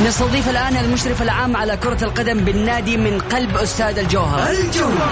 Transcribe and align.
نستضيف 0.00 0.48
الآن 0.48 0.76
المشرف 0.76 1.22
العام 1.22 1.56
على 1.56 1.76
كرة 1.76 2.04
القدم 2.04 2.38
بالنادي 2.44 2.96
من 2.96 3.20
قلب 3.20 3.56
أستاذ 3.56 3.98
الجوهر. 3.98 4.50
الجولة 4.50 5.06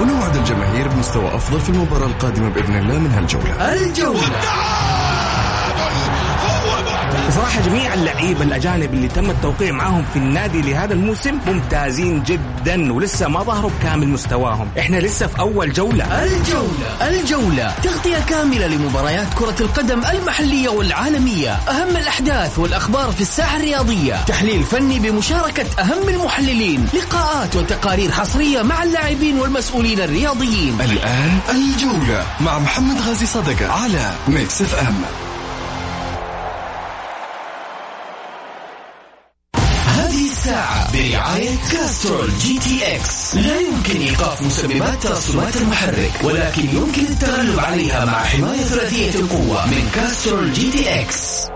ونوعد 0.00 0.36
الجماهير 0.36 0.88
بمستوى 0.88 1.34
أفضل 1.34 1.60
في 1.60 1.68
المباراة 1.68 2.06
القادمة 2.06 2.48
بإذن 2.48 2.78
الله 2.78 2.98
من 2.98 3.10
هالجولة. 3.10 3.72
الجولة. 3.72 4.97
بصراحة 7.28 7.60
جميع 7.60 7.94
اللعيبة 7.94 8.42
الأجانب 8.42 8.94
اللي 8.94 9.08
تم 9.08 9.30
التوقيع 9.30 9.72
معاهم 9.72 10.04
في 10.12 10.18
النادي 10.18 10.62
لهذا 10.62 10.94
الموسم 10.94 11.38
ممتازين 11.46 12.22
جدا 12.22 12.92
ولسه 12.92 13.28
ما 13.28 13.42
ظهروا 13.42 13.70
بكامل 13.80 14.08
مستواهم. 14.08 14.68
إحنا 14.78 14.96
لسه 14.96 15.26
في 15.26 15.38
أول 15.38 15.72
جولة. 15.72 16.24
الجولة. 16.24 17.08
الجولة. 17.08 17.74
تغطية 17.82 18.18
كاملة 18.28 18.66
لمباريات 18.66 19.26
كرة 19.34 19.54
القدم 19.60 20.00
المحلية 20.04 20.68
والعالمية. 20.68 21.52
أهم 21.52 21.96
الأحداث 21.96 22.58
والأخبار 22.58 23.12
في 23.12 23.20
الساحة 23.20 23.56
الرياضية. 23.56 24.24
تحليل 24.26 24.64
فني 24.64 24.98
بمشاركة 24.98 25.80
أهم 25.80 26.08
المحللين. 26.08 26.88
لقاءات 26.94 27.56
وتقارير 27.56 28.10
حصرية 28.12 28.62
مع 28.62 28.82
اللاعبين 28.82 29.38
والمسؤولين 29.38 30.00
الرياضيين. 30.00 30.80
الآن 30.80 31.38
الجولة 31.50 32.26
مع 32.40 32.58
محمد 32.58 33.00
غازي 33.00 33.26
صدقة 33.26 33.72
على 33.72 34.12
Mix 34.28 34.62
FM 34.62 35.27
برعاية 40.98 41.56
Castrol 41.72 42.30
GTX 42.38 43.34
لا 43.34 43.60
يمكن 43.60 44.00
إيقاف 44.00 44.42
مسببات 44.42 45.02
ترسبات 45.02 45.56
المحرك 45.56 46.12
ولكن 46.24 46.62
يمكن 46.76 47.06
التغلب 47.06 47.58
عليها 47.58 48.04
مع 48.04 48.24
حماية 48.24 48.60
ثلاثية 48.60 49.20
القوة 49.20 49.66
من 49.66 49.90
Castrol 49.94 50.52
GTX 50.52 51.48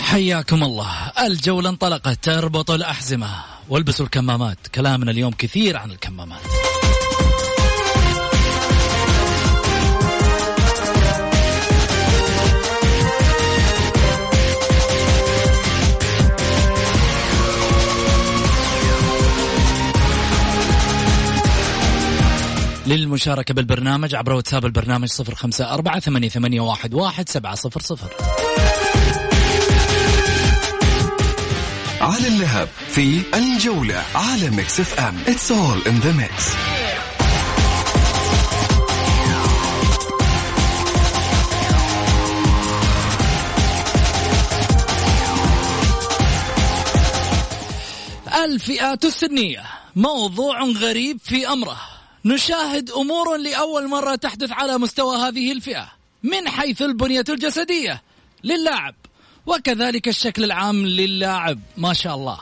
حياكم 0.00 0.64
الله. 0.64 1.12
الجولة 1.26 1.68
انطلقت 1.68 2.28
اربطوا 2.28 2.74
الأحزمة. 2.74 3.49
والبسوا 3.70 4.06
الكمامات. 4.06 4.58
كلامنا 4.74 5.10
اليوم 5.10 5.32
كثير 5.32 5.76
عن 5.76 5.90
الكمامات. 5.90 6.40
للمشاركة 22.86 23.54
بالبرنامج 23.54 24.14
عبر 24.14 24.32
واتساب 24.32 24.66
البرنامج 24.66 25.08
صفر 25.08 25.34
خمسة 25.34 25.74
أربعة 25.74 26.00
ثمانية, 26.00 26.28
واحد 26.94 27.28
سبعة 27.28 27.54
صفر 27.54 27.80
صفر. 27.80 28.39
على 32.10 32.28
اللهب 32.28 32.68
في 32.88 33.22
الجولة 33.34 34.04
على 34.14 34.50
Mix 34.50 34.80
FM 34.80 35.14
It's 35.26 35.50
all 35.50 35.88
in 35.88 35.96
the 36.00 36.12
mix. 36.12 36.56
الفئات 48.44 49.04
السنية. 49.04 49.62
موضوع 49.96 50.62
غريب 50.62 51.18
في 51.24 51.48
أمره. 51.48 51.80
نشاهد 52.24 52.90
أمور 52.90 53.36
لأول 53.36 53.88
مرة 53.88 54.14
تحدث 54.14 54.52
على 54.52 54.78
مستوى 54.78 55.16
هذه 55.16 55.52
الفئة. 55.52 55.88
من 56.22 56.48
حيث 56.48 56.82
البنية 56.82 57.24
الجسدية 57.28 58.02
للاعب. 58.44 58.94
وكذلك 59.50 60.08
الشكل 60.08 60.44
العام 60.44 60.86
للاعب 60.86 61.60
ما 61.76 61.92
شاء 61.92 62.14
الله. 62.14 62.38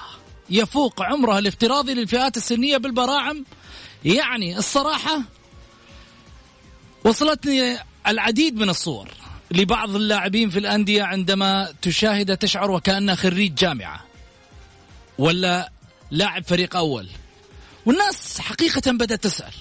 يفوق 0.51 1.03
عمره 1.03 1.39
الافتراضي 1.39 1.95
للفئات 1.95 2.37
السنية 2.37 2.77
بالبراعم. 2.77 3.45
يعني 4.05 4.59
الصراحة 4.59 5.23
وصلتني 7.05 7.79
العديد 8.07 8.57
من 8.57 8.69
الصور 8.69 9.09
لبعض 9.51 9.95
اللاعبين 9.95 10.51
في 10.51 10.59
الأندية 10.59 11.03
عندما 11.03 11.75
تشاهد 11.83 12.37
تشعر 12.37 12.71
وكأنه 12.71 13.15
خريج 13.15 13.55
جامعة 13.55 14.05
ولا 15.19 15.73
لاعب 16.11 16.45
فريق 16.45 16.77
أول. 16.77 17.09
والناس 17.87 18.41
حقيقة 18.41 18.93
بدأت 18.93 19.25
تسأل. 19.25 19.53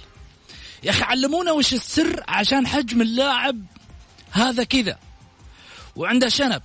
يا 0.84 0.90
أخي 0.90 1.03
علمونا 1.03 1.52
وش 1.52 1.74
السر 1.74 2.24
عشان 2.28 2.68
حجم 2.68 3.02
اللاعب 3.02 3.66
هذا 4.31 4.64
كذا. 4.64 4.97
وعنده 5.96 6.29
شنب 6.29 6.62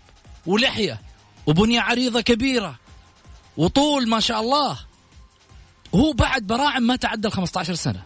ولحية 0.46 1.00
وبنية 1.46 1.80
عريضة 1.80 2.20
كبيرة 2.20 2.74
وطول 3.56 4.08
ما 4.08 4.20
شاء 4.20 4.40
الله. 4.40 4.78
هو 5.94 6.12
بعد 6.12 6.42
براعم 6.46 6.82
ما 6.82 6.96
تعدى 6.96 7.28
ال 7.28 7.32
15 7.32 7.74
سنة. 7.74 8.02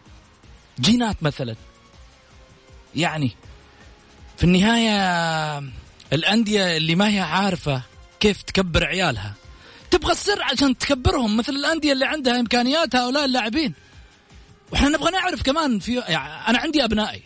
جينات 0.80 1.22
مثلا. 1.22 1.56
يعني 2.94 3.30
في 4.36 4.44
النهاية 4.44 5.70
الأندية 6.12 6.76
اللي 6.76 6.94
ما 6.94 7.08
هي 7.08 7.20
عارفة 7.20 7.82
كيف 8.20 8.42
تكبر 8.42 8.86
عيالها. 8.86 9.34
تبغى 9.90 10.12
السر 10.12 10.42
عشان 10.42 10.78
تكبرهم 10.78 11.36
مثل 11.36 11.52
الأندية 11.52 11.92
اللي 11.92 12.04
عندها 12.04 12.40
إمكانيات 12.40 12.96
هؤلاء 12.96 13.24
اللاعبين. 13.24 13.74
وإحنا 14.72 14.88
نبغى 14.88 15.10
نعرف 15.10 15.42
كمان 15.42 15.78
في 15.78 15.94
يعني 15.94 16.48
أنا 16.48 16.58
عندي 16.58 16.84
أبنائي. 16.84 17.22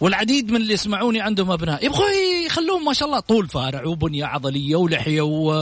والعديد 0.00 0.50
من 0.50 0.56
اللي 0.56 0.74
يسمعوني 0.74 1.20
عندهم 1.20 1.50
أبناء 1.50 1.84
يبغوا 1.84 2.10
يخلوهم 2.46 2.84
ما 2.84 2.92
شاء 2.92 3.08
الله 3.08 3.20
طول 3.20 3.48
فارع 3.48 3.86
وبنية 3.86 4.24
عضلية 4.24 4.76
ولحية 4.76 5.20
و... 5.20 5.52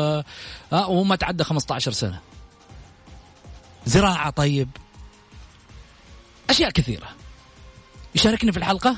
آه، 0.73 0.89
وما 0.89 1.17
تعدى 1.17 1.45
15 1.45 1.93
سنة. 1.93 2.21
زراعة 3.87 4.31
طيب. 4.31 4.69
أشياء 6.51 6.71
كثيرة. 6.71 7.09
يشاركني 8.15 8.53
في 8.53 8.59
الحلقة 8.59 8.97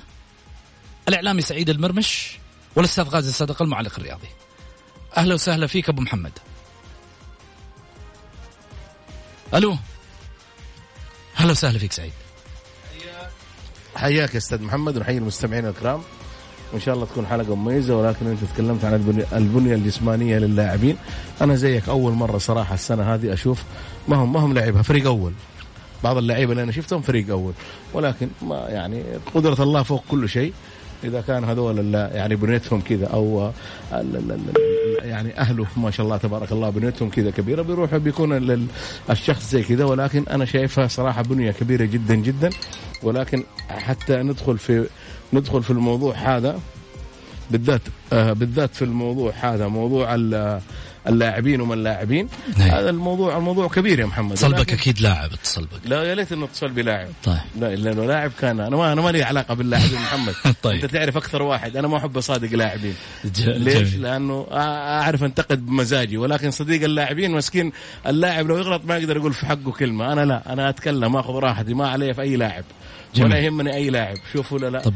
الإعلامي 1.08 1.42
سعيد 1.42 1.70
المرمش 1.70 2.38
والأستاذ 2.76 3.04
غازي 3.04 3.28
الصدقة 3.28 3.62
المعلق 3.62 3.92
الرياضي. 3.98 4.28
أهلا 5.16 5.34
وسهلا 5.34 5.66
فيك 5.66 5.88
أبو 5.88 6.02
محمد. 6.02 6.32
ألو. 9.54 9.76
أهلا 11.38 11.50
وسهلا 11.50 11.78
فيك 11.78 11.92
سعيد. 11.92 12.12
حياك 13.96 14.32
يا 14.32 14.38
أستاذ 14.38 14.62
محمد 14.62 14.96
ونحيي 14.96 15.18
المستمعين 15.18 15.66
الكرام. 15.66 16.00
وإن 16.72 16.80
شاء 16.80 16.94
الله 16.94 17.06
تكون 17.06 17.26
حلقة 17.26 17.54
مميزة 17.54 17.96
ولكن 17.96 18.26
أنت 18.26 18.38
تكلمت 18.54 18.84
عن 18.84 19.24
البنيه 19.32 19.74
الجسمانية 19.74 20.38
للاعبين. 20.38 20.96
أنا 21.40 21.54
زيك 21.54 21.88
أول 21.88 22.12
مرة 22.12 22.38
صراحة 22.38 22.74
السنة 22.74 23.14
هذه 23.14 23.32
أشوف 23.32 23.62
ما 24.08 24.16
هم 24.16 24.32
ما 24.32 24.40
هم 24.40 24.54
لعيبة 24.54 24.82
فريق 24.82 25.06
أول. 25.06 25.32
بعض 26.04 26.16
اللعيبة 26.16 26.52
اللي 26.52 26.62
أنا 26.62 26.72
شفتهم 26.72 27.00
فريق 27.00 27.30
أول. 27.30 27.52
ولكن 27.94 28.28
ما 28.42 28.66
يعني 28.68 29.02
قدرة 29.34 29.62
الله 29.62 29.82
فوق 29.82 30.04
كل 30.10 30.28
شيء. 30.28 30.52
إذا 31.04 31.20
كان 31.20 31.44
هذول 31.44 31.94
يعني 31.94 32.36
بنيتهم 32.36 32.80
كذا 32.80 33.06
أو 33.06 33.50
يعني 35.02 35.38
أهله 35.38 35.66
ما 35.76 35.90
شاء 35.90 36.06
الله 36.06 36.16
تبارك 36.16 36.52
الله 36.52 36.70
بنيتهم 36.70 37.10
كذا 37.10 37.30
كبيرة 37.30 37.62
بيروحوا 37.62 37.98
بيكون 37.98 38.68
الشخص 39.10 39.50
زي 39.50 39.62
كذا. 39.62 39.84
ولكن 39.84 40.24
أنا 40.30 40.44
شايفها 40.44 40.86
صراحة 40.86 41.22
بنية 41.22 41.50
كبيرة 41.50 41.84
جدا 41.84 42.14
جدا. 42.14 42.50
ولكن 43.02 43.44
حتى 43.68 44.16
ندخل 44.16 44.58
في 44.58 44.86
ندخل 45.32 45.62
في 45.62 45.70
الموضوع 45.70 46.14
هذا 46.14 46.60
بالذات 47.50 47.80
آه 48.12 48.32
بالذات 48.32 48.74
في 48.74 48.82
الموضوع 48.82 49.32
هذا 49.40 49.68
موضوع 49.68 50.14
اللاعبين 51.08 51.60
وما 51.60 51.75
اللاعبين 51.75 52.28
نعم. 52.58 52.70
هذا 52.70 52.90
الموضوع 52.90 53.37
الموضوع 53.37 53.69
كبير 53.69 54.00
يا 54.00 54.06
محمد 54.06 54.38
صلبك 54.38 54.72
أكيد 54.72 55.00
لاعب 55.00 55.32
اتصل 55.32 55.62
بك 55.62 55.81
لا 55.84 56.02
يا 56.02 56.14
ليت 56.14 56.32
إنه 56.32 56.44
اتصل 56.44 56.69
بلاعب 56.69 57.08
طيب 57.25 57.37
لا 57.60 57.76
لأنه 57.76 58.04
لاعب 58.04 58.32
كان 58.40 58.60
أنا 58.60 58.76
ما 58.76 58.93
أنا 58.93 59.02
ما 59.02 59.10
لي 59.10 59.22
علاقة 59.22 59.54
باللاعبين 59.54 59.94
محمد 59.94 60.34
طيب. 60.62 60.84
أنت 60.84 60.92
تعرف 60.94 61.16
أكثر 61.16 61.42
واحد 61.42 61.76
أنا 61.76 61.88
ما 61.88 61.96
أحب 61.96 62.16
اصادق 62.16 62.52
لاعبين. 62.52 62.94
ليش؟ 63.25 63.78
جميل. 63.78 64.02
لأنه 64.02 64.46
أعرف 64.52 65.25
أنتقد 65.25 65.66
بمزاجي 65.66 66.16
ولكن 66.16 66.50
صديق 66.50 66.82
اللاعبين 66.82 67.31
مسكين 67.31 67.72
اللاعب 68.06 68.46
لو 68.46 68.58
يغلط 68.58 68.84
ما 68.84 68.96
يقدر 68.96 69.16
يقول 69.16 69.32
في 69.32 69.46
حقه 69.46 69.72
كلمة 69.72 70.12
أنا 70.12 70.25
لا 70.25 70.52
أنا 70.52 70.69
أتكلم 70.69 71.16
أخذ 71.16 71.32
راحتي 71.32 71.75
ما 71.75 71.88
علي 71.88 72.14
في 72.14 72.22
أي 72.22 72.37
لاعب 72.37 72.64
جميل. 73.16 73.32
ولا 73.32 73.40
يهمني 73.40 73.74
أي 73.74 73.90
لاعب. 73.90 74.16
شوفوا 74.32 74.58
لا 74.58 74.70
لا. 74.70 74.80
طب 74.80 74.94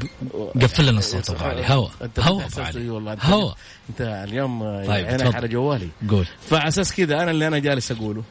قفل 0.62 0.86
لنا 0.86 0.98
الصوت 0.98 1.30
ابو 1.30 1.44
علي 1.44 1.62
هوا. 1.66 1.88
هوا. 2.18 2.44
ابو 2.44 2.60
علي 2.60 2.90
والله 2.90 3.16
هوا. 3.22 3.52
أنت 3.90 4.00
اليوم 4.00 4.60
طيب، 4.86 5.06
عينك. 5.06 5.34
على 5.34 5.48
جوالي. 5.48 5.88
قول. 6.10 6.26
فعلى 6.50 6.68
أساس 6.68 6.94
كذا 6.94 7.22
أنا 7.22 7.30
اللي 7.30 7.46
أنا 7.46 7.58
جالس 7.58 7.92
أقوله. 7.92 8.22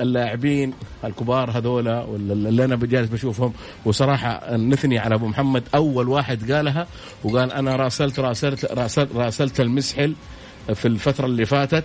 اللاعبين 0.00 0.74
الكبار 1.04 1.50
هذولا 1.50 2.04
ولا 2.04 2.32
اللي 2.32 2.64
أنا 2.64 2.76
جالس 2.76 3.08
بشوفهم. 3.08 3.52
وصراحة 3.84 4.56
نثني 4.56 4.98
على 4.98 5.14
أبو 5.14 5.26
محمد. 5.26 5.62
أول 5.74 6.08
واحد 6.08 6.52
قالها 6.52 6.86
وقال 7.24 7.52
أنا 7.52 7.76
راسلت 7.76 8.20
راسلت 8.20 8.64
راسلت, 8.64 9.16
راسلت 9.16 9.60
المسحل 9.60 10.14
في 10.74 10.88
الفترة 10.88 11.26
اللي 11.26 11.46
فاتت. 11.46 11.84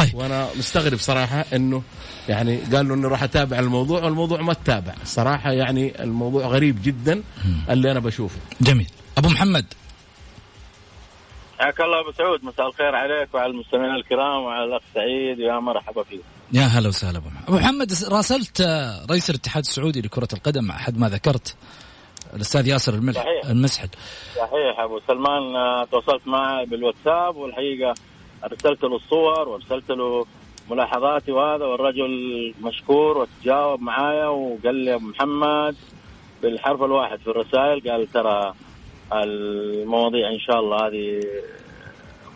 طيب. 0.00 0.14
وأنا 0.14 0.48
مستغرب 0.58 0.98
صراحة 0.98 1.44
إنه 1.52 1.82
يعني 2.28 2.56
قال 2.56 2.88
له 2.88 2.94
انه 2.94 3.08
راح 3.08 3.22
أتابع 3.22 3.58
الموضوع 3.58 4.04
والموضوع 4.04 4.40
ما 4.40 4.52
اتابع 4.52 4.94
صراحة 5.04 5.52
يعني 5.52 6.02
الموضوع 6.02 6.46
غريب 6.46 6.82
جدا 6.82 7.22
اللي 7.70 7.90
أنا 7.90 8.00
بشوفه. 8.00 8.38
جميل. 8.60 8.90
أبو 9.18 9.28
محمد. 9.28 9.64
حياك 11.60 11.80
الله 11.80 12.00
أبو 12.00 12.12
سعود. 12.12 12.44
مساء 12.44 12.66
الخير 12.66 12.94
عليك 12.94 13.34
وعلى 13.34 13.52
المستمعين 13.52 13.94
الكرام 13.94 14.42
وعلى 14.42 14.64
الأخ 14.64 14.82
سعيد. 14.94 15.38
ويا 15.38 15.60
مرحبا 15.60 16.02
فيك. 16.02 16.20
يا 16.52 16.62
هلا 16.62 16.88
وسهلا 16.88 17.18
أبو 17.18 17.28
محمد. 17.28 17.48
أبو 17.48 17.56
محمد 17.56 17.92
راسلت 18.08 18.60
رئيس 19.10 19.30
الاتحاد 19.30 19.62
السعودي 19.62 20.00
لكرة 20.00 20.28
القدم 20.32 20.72
حد 20.72 20.98
ما 20.98 21.08
ذكرت 21.08 21.56
الأستاذ 22.36 22.66
ياسر 22.66 22.94
الملح 22.94 23.16
صحيح. 23.16 23.50
المسحل. 23.50 23.88
صحيح 24.36 24.80
أبو 24.80 25.00
سلمان 25.08 25.56
آه، 25.56 25.84
تواصلت 25.84 26.28
معه 26.28 26.64
بالواتساب 26.64 27.36
والحقيقة 27.36 27.94
أرسلت 28.44 28.82
له 28.84 28.96
الصور 28.96 29.48
وأرسلت 29.48 29.90
له 29.90 30.26
ملاحظاتي 30.70 31.32
وهذا 31.32 31.64
والرجل 31.64 32.54
مشكور 32.62 33.18
وتجاوب 33.18 33.80
معايا 33.82 34.26
وقال 34.26 34.74
لي 34.74 34.94
أبو 34.94 35.06
محمد. 35.06 35.76
بالحرف 36.42 36.82
الواحد 36.82 37.18
في 37.18 37.26
الرسائل 37.30 37.90
قال 37.90 38.12
ترى 38.12 38.54
المواضيع 39.12 40.30
إن 40.30 40.38
شاء 40.38 40.60
الله 40.60 40.86
هذه 40.86 41.20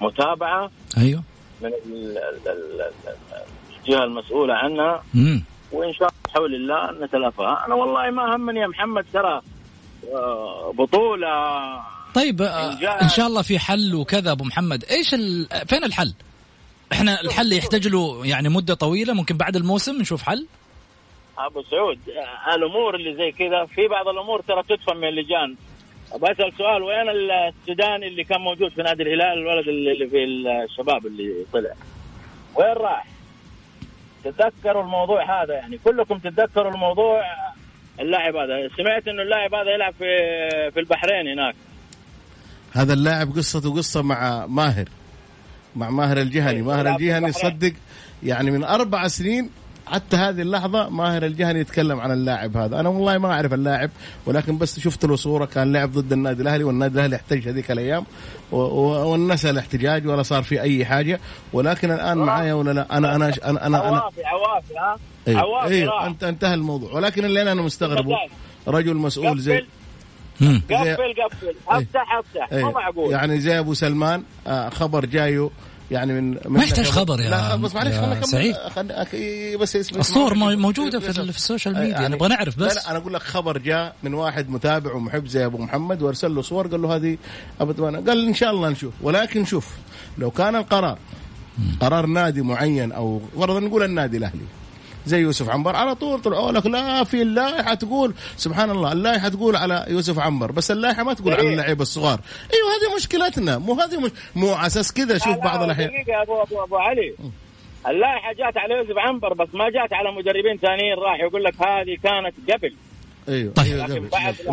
متابعة. 0.01 0.71
أيوه. 0.99 1.23
من 1.63 1.69
ال- 1.69 2.19
ال- 2.19 2.49
ال- 2.49 2.81
ال- 2.81 3.45
الجهة 3.87 4.05
المسؤولة 4.05 4.55
عنها. 4.55 5.03
امم 5.15 5.45
وإن 5.73 5.93
شاء 5.93 6.09
الله 6.09 6.21
بحول 6.25 6.55
الله 6.55 7.05
نتلافاها. 7.07 7.67
أنا 7.67 7.75
والله 7.75 8.11
ما 8.11 8.37
همني 8.37 8.61
يا 8.61 8.67
محمد 8.67 9.05
ترى 9.13 9.41
آه، 10.15 10.73
بطولة 10.79 11.29
طيب 12.15 12.43
آه،. 12.43 13.03
إن 13.03 13.09
شاء 13.09 13.27
الله 13.27 13.43
في 13.43 13.59
حل 13.59 13.95
وكذا 13.95 14.33
أبو 14.33 14.45
محمد. 14.45 14.85
إيش 14.85 15.15
ال... 15.15 15.49
فين 15.67 15.85
الحل؟ 15.85 16.15
إحنا 16.93 17.21
الحل 17.21 17.53
يحتاج 17.53 17.89
له 17.89 18.27
يعني 18.27 18.49
مدة 18.49 18.75
طويلة 18.75 19.15
ممكن 19.15 19.37
بعد 19.37 19.57
الموسم 19.57 20.01
نشوف 20.01 20.23
حل؟ 20.23 20.47
أبو 21.39 21.63
سعود 21.63 21.99
آه، 22.09 22.55
الأمور 22.55 22.95
اللي 22.95 23.15
زي 23.15 23.33
كذا 23.33 23.65
في 23.65 23.89
بعض 23.89 24.09
الأمور 24.09 24.41
ترى 24.41 24.63
تدفن 24.63 24.97
من 24.97 25.09
اللجان. 25.09 25.57
بسال 26.15 26.53
سؤال 26.59 26.83
وين 26.83 27.09
السوداني 27.09 28.09
اللي 28.09 28.25
كان 28.25 28.41
موجود 28.41 28.73
في 28.73 28.83
نادي 28.83 29.03
الهلال 29.03 29.39
الولد 29.39 29.69
اللي 29.69 29.93
اللي 29.93 30.09
في 30.09 30.25
الشباب 30.25 31.07
اللي 31.07 31.45
طلع؟ 31.53 31.75
وين 32.55 32.73
راح؟ 32.73 33.07
تتذكروا 34.25 34.83
الموضوع 34.83 35.43
هذا 35.43 35.55
يعني. 35.55 35.79
كلكم 35.85 36.19
تتذكروا 36.19 36.73
الموضوع 36.73 37.23
اللاعب 38.01 38.37
هذا. 38.37 38.69
سمعت 38.77 39.09
إنه 39.09 39.23
اللاعب 39.23 39.55
هذا 39.55 39.75
يلعب 39.75 39.95
في 39.99 40.07
في 40.75 40.81
البحرين 40.81 41.29
هناك. 41.29 41.55
هذا 42.75 42.93
اللاعب 42.93 43.37
قصته 43.37 43.75
قصه 43.75 44.03
مع 44.03 44.47
ماهر 44.47 44.89
مع 45.77 45.91
ماهر 45.91 46.21
الجهني. 46.21 46.63
ماهر 46.63 46.81
يلعب 46.87 46.99
في 46.99 47.05
الجهني. 47.05 47.33
صدق 47.33 47.73
يعني 48.23 48.51
من 48.51 48.65
أربع 48.65 49.09
سنين 49.09 49.51
حتى 49.87 50.17
هذه 50.17 50.43
اللحظة 50.43 50.89
ماهر 50.89 51.25
الجهني 51.27 51.61
يتكلم 51.61 52.01
عن 52.01 52.11
اللاعب 52.13 52.57
هذا، 52.57 52.81
أنا 52.81 52.89
والله 52.89 53.19
ما 53.19 53.33
أعرف 53.33 53.55
اللاعب 53.55 53.91
ولكن 54.27 54.59
بس 54.59 54.81
شفت 54.81 55.05
له 55.05 55.17
صورة 55.17 55.45
كان 55.45 55.73
لاعب 55.73 55.93
ضد 55.93 56.13
النادي 56.13 56.43
الأهلي 56.43 56.65
والنادي 56.65 56.95
الأهلي 56.95 57.17
احتج 57.17 57.49
هذيك 57.49 57.71
و- 58.53 59.13
ونسى 59.13 59.51
الاحتجاج 59.51 60.07
ولا 60.07 60.23
صار 60.23 60.43
في 60.43 60.61
أي 60.61 60.85
حاجة. 60.85 61.21
ولكن 61.53 61.91
الآن 61.91 62.19
معايا 62.19 62.55
ولا 62.55 62.71
لا؟ 62.71 62.97
أنا 62.97 63.17
أنا 63.17 63.27
أنا 63.45 63.67
أنا, 63.67 63.67
أنا 63.67 63.79
عوافي 63.79 64.25
عوافي 64.25 64.75
ها؟ 64.79 64.97
أيوه, 65.29 65.41
عوافي 65.41 65.75
أيوه. 65.75 66.07
انت 66.07 66.25
انتهى 66.25 66.55
الموضوع. 66.55 66.93
ولكن 66.93 67.25
اللي 67.25 67.43
أنا 67.43 67.55
مستغربه. 67.63 68.17
رجل 68.69 68.95
مسؤول 68.97 69.39
زي 69.39 69.65
قفل. 70.49 70.65
قفل. 70.75 71.15
قفل 71.25 71.55
أفتح 71.69 72.19
أفتح. 72.19 72.53
مو 72.53 72.59
أيوه. 72.59 72.73
معقول. 72.73 73.13
يعني 73.13 73.41
زي 73.41 73.59
أبو 73.59 73.75
سلمان 73.75 74.23
آه 74.47 74.69
خبر 74.69 75.05
جاية 75.07 75.51
يعني 75.91 76.13
من, 76.13 76.31
من 76.31 76.39
ما 76.47 76.63
يحتاج 76.65 76.87
خبر 76.87 77.21
يا- 77.21 77.31
لا 77.31 77.57
بس 77.57 77.75
معلش 77.75 77.95
يا 77.95 78.01
خلنا 78.01 78.13
أكمل. 78.13 78.27
سعيد. 78.27 78.55
بس 79.61 79.77
اسمع 79.77 80.01
الصور 80.01 80.35
مو- 80.35 80.57
موجودة 80.57 81.01
في, 81.01 81.09
بس- 81.09 81.21
في 81.21 81.37
ال 81.37 81.42
social 81.42 81.75
يعني- 81.75 81.89
ميديا 81.89 82.09
نبغى 82.09 82.29
نعرف 82.29 82.59
بس. 82.59 82.75
لا 82.77 82.91
أنا 82.91 82.99
أقول 82.99 83.15
لك 83.15 83.23
خبر 83.23 83.59
جاء 83.59 83.97
من 84.03 84.15
واحد 84.15 84.51
متابع 84.51 84.93
ومحب 84.93 85.27
زي 85.27 85.45
أبو 85.47 85.59
محمد 85.59 86.03
وأرسل 86.03 86.35
له 86.35 86.43
صور 86.43 86.67
قال 86.67 86.83
له 86.83 86.97
هذه 86.97 87.17
ابد 87.61 87.81
قال 88.09 88.27
إن 88.29 88.35
شاء 88.35 88.51
الله 88.51 88.69
نشوف. 88.69 88.93
ولكن 89.03 89.45
شوف 89.45 89.69
لو 90.19 90.31
كان 90.31 90.57
القرار 90.57 90.99
قرار 91.81 92.07
نادي 92.07 92.43
معين 92.43 92.93
أو 92.93 93.21
فرضا 93.39 93.61
نقول 93.61 93.83
النادي 93.83 94.17
الأهلي. 94.17 94.41
زي 95.07 95.21
يوسف 95.21 95.51
عنبر. 95.51 95.77
على 95.77 95.95
طول 95.95 96.21
طلعوا 96.21 96.53
لك 96.53 96.67
لا 96.67 97.05
في 97.05 97.23
اللائحة 97.23 97.75
تقول 97.75 98.15
سبحان 98.37 98.71
الله 98.71 98.93
اللائحة 98.93 99.29
تقول 99.29 99.57
على 99.57 99.85
يوسف 99.89 100.19
عنبر 100.19 100.53
بس 100.53 100.71
اللائحة 100.71 101.03
ما 101.03 101.15
تقول 101.15 101.33
على 101.33 101.53
اللعيبه 101.53 101.83
الصغار. 101.83 102.21
أيوه 102.55 102.69
هذه 102.69 102.97
مشكلتنا. 102.97 103.59
مو 103.59 103.75
هذه 103.75 104.01
مش 104.01 104.11
مو 104.37 104.53
على 104.53 104.67
أساس 104.67 104.93
كذا. 104.93 105.19
شوف 105.19 105.37
بعض 105.37 105.59
لا، 105.59 105.65
الأحيان. 105.65 105.89
دقيقة 105.89 106.13
يا 106.19 106.23
ابو 106.23 106.43
ابو 106.43 106.65
أبو 106.65 106.77
علي. 106.77 107.15
اللائحة 107.89 108.33
جات 108.33 108.57
على 108.57 108.75
يوسف 108.75 108.99
عنبر 108.99 109.35
بس 109.35 109.49
ما 109.55 109.71
جات 109.71 109.93
على 109.93 110.13
مدربين 110.13 110.59
ثانيين 110.63 110.95
راح 110.99 111.21
يقول 111.21 111.45
لك 111.45 111.55
هذه 111.55 111.97
كانت 112.03 112.35
قبل. 112.51 112.75
أيوه. 113.29 113.53
طيب. 113.53 113.73
أيوة 113.73 113.87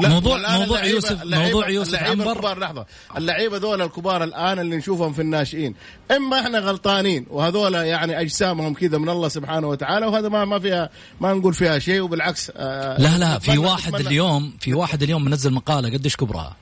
لا، 0.01 0.09
موضوع- 0.09 0.57
موضوع 0.57 0.85
يوسف- 0.85 1.21
اللعيبة- 1.21 1.35
موضوع 1.37 1.69
يوسف 1.69 2.03
عنبر. 2.03 2.31
الكبار 2.31 2.59
لحظة. 2.59 2.85
اللعيبة 3.17 3.57
ذول 3.57 3.81
الكبار 3.81 4.23
الآن 4.23 4.59
اللي 4.59 4.75
نشوفهم 4.77 5.13
في 5.13 5.21
الناشئين. 5.21 5.75
إما 6.11 6.39
إحنا 6.39 6.59
غلطانين 6.59 7.25
وهذول 7.29 7.73
يعني 7.73 8.21
أجسامهم 8.21 8.73
كذا 8.73 8.97
من 8.97 9.09
الله 9.09 9.27
سبحانه 9.27 9.67
وتعالى 9.67 10.05
وهذا 10.05 10.29
ما 10.29 10.45
ما 10.45 10.59
فيها 10.59 10.89
ما 11.21 11.33
نقول 11.33 11.53
فيها 11.53 11.79
شيء 11.79 12.01
وبالعكس 12.01 12.51
آه 12.55 12.97
لا 13.01 13.17
لا 13.17 13.39
في 13.39 13.57
واحد 13.57 13.93
نتمنى- 13.95 14.07
اليوم 14.07 14.53
في 14.59 14.73
واحد 14.73 15.03
اليوم 15.03 15.25
منزل 15.25 15.53
مقالة 15.53 15.89
قديش 15.97 16.15
كبرها. 16.15 16.55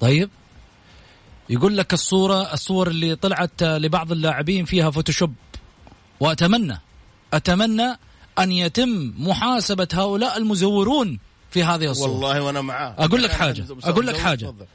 طيب. 0.00 0.30
يقول 1.50 1.76
لك 1.76 1.92
الصورة 1.92 2.52
الصور 2.52 2.88
اللي 2.88 3.16
طلعت 3.16 3.62
لبعض 3.62 4.12
اللاعبين 4.12 4.64
فيها 4.64 4.90
فوتوشوب. 4.90 5.32
واتمنى 6.20 6.80
أتمنى 7.34 7.98
أن 8.38 8.52
يتم 8.52 9.12
محاسبة 9.18 9.88
هؤلاء 9.92 10.36
المزورون 10.38 11.18
في 11.50 11.64
هذه 11.64 11.90
الصور 11.90 12.08
والله 12.10 12.42
وأنا 12.42 12.60
معاه. 12.60 12.94
أقول 12.98 13.22
لك 13.22 13.30
أنا- 13.30 13.34
أقول 13.84 14.06
لك. 14.06 14.16
تفضل. 14.46 14.66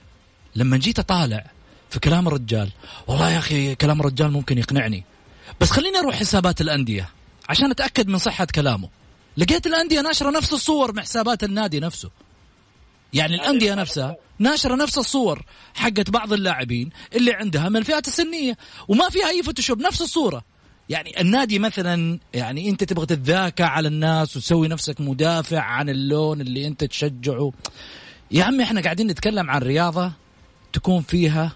لما 0.56 0.78
جيت 0.78 1.00
أطالع 1.00 1.46
في 1.90 2.00
كلام 2.00 2.28
الرجال 2.28 2.70
والله 3.08 3.30
يا 3.32 3.38
أخي 3.40 3.76
كلام 3.76 4.00
الرجال 4.00 4.32
ممكن 4.32 4.58
يقنعني. 4.58 5.04
بس 5.62 5.72
خليني 5.72 5.98
أروح 6.00 6.16
حسابات 6.16 6.62
الأندية 6.62 7.10
عشان 7.50 7.72
أتأكد 7.72 8.08
من 8.08 8.18
صحة 8.18 8.48
كلامه. 8.56 8.90
لقيت 9.38 9.68
الأندية 9.68 10.02
ناشرة 10.02 10.30
نفس 10.30 10.54
الصور 10.54 10.94
من 10.94 11.02
حسابات 11.02 11.44
النادي 11.44 11.80
نفسه. 11.80 12.10
يعني 13.14 13.36
الأندية 13.36 13.74
نفسها 13.74 14.16
ناشرة 14.40 14.76
نفس 14.76 14.98
الصور 14.98 15.42
حقت 15.74 16.10
بعض 16.10 16.34
اللاعبين 16.34 16.90
اللي 17.16 17.34
عندها 17.34 17.70
من 17.70 17.78
الفئات 17.78 18.08
السنية 18.08 18.58
وما 18.88 19.10
فيها 19.10 19.30
أي 19.30 19.44
فوتوشوب 19.44 19.80
نفس 19.82 20.02
الصورة. 20.02 20.44
يعني 20.92 21.22
النادي 21.22 21.60
مثلا 21.60 22.20
يعني 22.34 22.70
أنت 22.70 22.84
تبغى 22.84 23.06
تتذاكى 23.06 23.64
على 23.64 23.88
الناس 23.88 24.38
وتسوي 24.38 24.68
نفسك 24.68 25.02
مدافع 25.02 25.60
عن 25.60 25.90
اللون 25.90 26.42
اللي 26.42 26.68
أنت 26.68 26.84
تشجعه. 26.84 27.52
يا 28.32 28.44
عمي 28.44 28.64
إحنا 28.64 28.82
قاعدين 28.82 29.08
نتكلم 29.08 29.50
عن 29.50 29.62
رياضة 29.62 30.12
تكون 30.74 31.02
فيها 31.02 31.52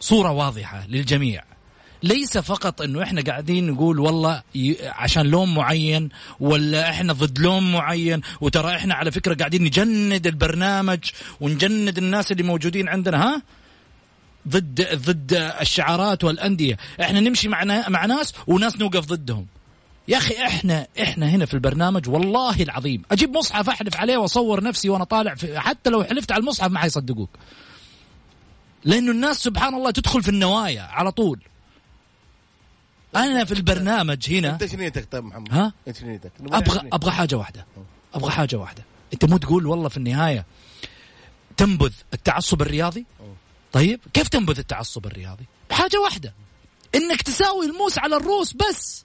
صورة 0.00 0.30
واضحة 0.30 0.86
للجميع. 0.86 1.44
ليس 2.02 2.38
فقط 2.38 2.82
إنه 2.82 3.02
إحنا 3.02 3.20
قاعدين 3.20 3.70
نقول 3.70 4.00
والله. 4.00 4.42
عشان 4.82 5.26
لون 5.26 5.54
معين 5.54 6.08
ولا 6.40 6.90
إحنا 6.90 7.12
ضد 7.12 7.38
لون 7.38 7.72
معين. 7.72 8.20
وترى 8.40 8.76
إحنا 8.76 8.94
على 8.94 9.10
فكرة 9.10 9.34
قاعدين 9.34 9.64
نجند 9.64 10.26
البرنامج 10.26 11.00
ونجند 11.40 11.98
الناس 11.98 12.32
اللي 12.32 12.42
موجودين 12.42 12.88
عندنا 12.88 13.22
ها؟ 13.22 13.42
ضد 14.48 14.88
ضد 14.94 15.32
الشعارات 15.60 16.24
والأندية. 16.24 16.76
إحنا 17.00 17.20
نمشي 17.20 17.48
مع 17.48 17.64
مع 17.88 18.06
ناس 18.06 18.34
وناس 18.46 18.76
نوقف 18.76 19.06
ضدهم. 19.06 19.46
يا 20.08 20.18
أخي 20.18 20.34
إحنا 20.46 20.86
إحنا 21.02 21.28
هنا 21.28 21.46
في 21.46 21.54
البرنامج 21.54 22.08
والله 22.08 22.62
العظيم. 22.62 23.02
أجيب 23.10 23.36
مصحف 23.36 23.68
أحلف 23.68 23.96
عليه 23.96 24.16
وأصور 24.16 24.64
نفسي 24.64 24.88
وأنا 24.88 25.04
طالع 25.04 25.34
في 25.34 25.60
حتى 25.60 25.90
لو 25.90 26.04
حلفت 26.04 26.32
على 26.32 26.40
المصحف 26.40 26.70
ما 26.70 26.78
حيصدقوك. 26.78 27.30
لأنه 28.84 29.10
الناس 29.12 29.36
سبحان 29.36 29.74
الله 29.74 29.90
تدخل 29.90 30.22
في 30.22 30.28
النوايا 30.28 30.82
على 30.82 31.12
طول. 31.12 31.40
أنا 33.16 33.44
في 33.44 33.54
البرنامج 33.54 34.32
هنا 34.32 34.50
أنت 34.50 34.62
إيش 34.62 34.74
نيتك 34.74 35.12
طيب 35.12 35.24
محمد؟ 35.24 35.52
ها؟ 35.52 35.72
إيش 35.88 36.02
نيتك؟ 36.02 36.32
نبغى 36.40 36.58
أبغى 36.58 36.88
أبغى 36.92 37.10
حاجة 37.10 37.34
واحدة. 37.34 37.66
أبغى 38.14 38.30
حاجة 38.30 38.56
واحدة. 38.56 38.84
أنت 39.12 39.24
مو 39.24 39.36
تقول 39.36 39.66
والله 39.66 39.88
في 39.88 39.96
النهاية 39.96 40.44
تنبذ 41.56 41.92
التعصب 42.14 42.62
الرياضي؟ 42.62 43.06
طيب 43.72 44.00
كيف 44.14 44.28
تنبذ 44.28 44.58
التعصب 44.58 45.06
الرياضي؟ 45.06 45.44
بحاجة 45.70 46.00
واحدة 46.00 46.34
إنك 46.94 47.22
تساوي 47.22 47.66
الموس 47.66 47.98
على 47.98 48.16
الروس 48.16 48.52
بس 48.52 49.04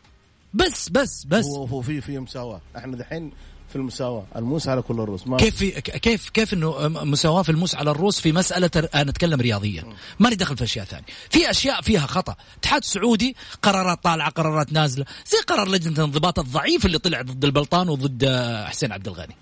بس 0.54 0.90
بس 0.90 1.24
بس. 1.26 1.46
هو 1.46 1.66
هو 1.66 1.82
في 1.82 2.02
في 2.02 2.20
مساواة. 2.20 2.62
إحنا 2.78 2.98
دحين 2.98 3.32
في 3.70 3.76
المساواة. 3.76 4.26
الموس 4.36 4.68
على 4.68 4.82
كل 4.82 4.94
الرؤوس 4.94 5.28
ما 5.28 5.38
كيف 5.38 5.56
في 5.56 5.72
كيف 5.82 6.30
كيف 6.30 6.54
إنه 6.54 6.88
مساواة 6.88 7.42
في 7.42 7.50
الموس 7.50 7.76
على 7.76 7.92
الروس 7.92 8.20
في 8.20 8.32
مسألة 8.32 8.70
أنا 8.96 9.10
أتكلم 9.10 9.42
رياضيا. 9.42 9.84
ماني 10.20 10.36
دخل 10.36 10.58
في 10.58 10.64
أشياء 10.64 10.86
ثانية. 10.86 11.06
في 11.30 11.50
أشياء 11.50 11.82
فيها 11.82 12.08
خطأ. 12.08 12.36
الاتحاد 12.52 12.82
السعودي 12.82 13.36
قرارات 13.62 14.04
طالعة 14.04 14.30
قرارات 14.30 14.74
نازلة. 14.74 15.06
زي 15.28 15.38
قرار 15.38 15.70
لجنة 15.70 15.94
الانضباط 15.94 16.40
الضعيف 16.40 16.86
اللي 16.86 16.98
طلع 16.98 17.22
ضد 17.22 17.46
البلطان 17.46 17.90
وضد 17.90 18.26
حسين 18.66 18.92
عبد 18.92 19.08
الغني. 19.08 19.36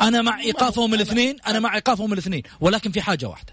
أنا 0.00 0.22
مع 0.22 0.40
إيقافهم 0.40 0.94
الاثنين 0.94 1.36
أنا 1.46 1.60
مع 1.60 1.74
إيقافهم 1.74 2.12
الاثنين. 2.12 2.42
ولكن 2.60 2.92
في 2.92 3.02
حاجة 3.02 3.28
واحدة. 3.28 3.52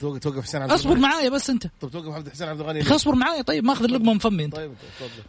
توقف 0.00 0.42
حسين 0.42 0.62
عبد 0.62 0.72
اصبر 0.72 0.96
معايا 0.96 1.28
بس 1.28 1.50
انت. 1.50 1.66
طب 1.80 1.90
توقف 1.90 2.14
عبد 2.14 2.28
حسين 2.28 2.48
عبد 2.48 2.60
الغني 2.60 2.82
اصبر 2.82 3.14
معايا 3.14 3.42
طيب 3.42 3.64
ماخذ 3.64 3.84
اللقمة 3.84 4.12
من 4.12 4.18
فمي 4.18 4.44
انت 4.44 4.56
طيب 4.56 4.72
تفضل. 4.98 5.22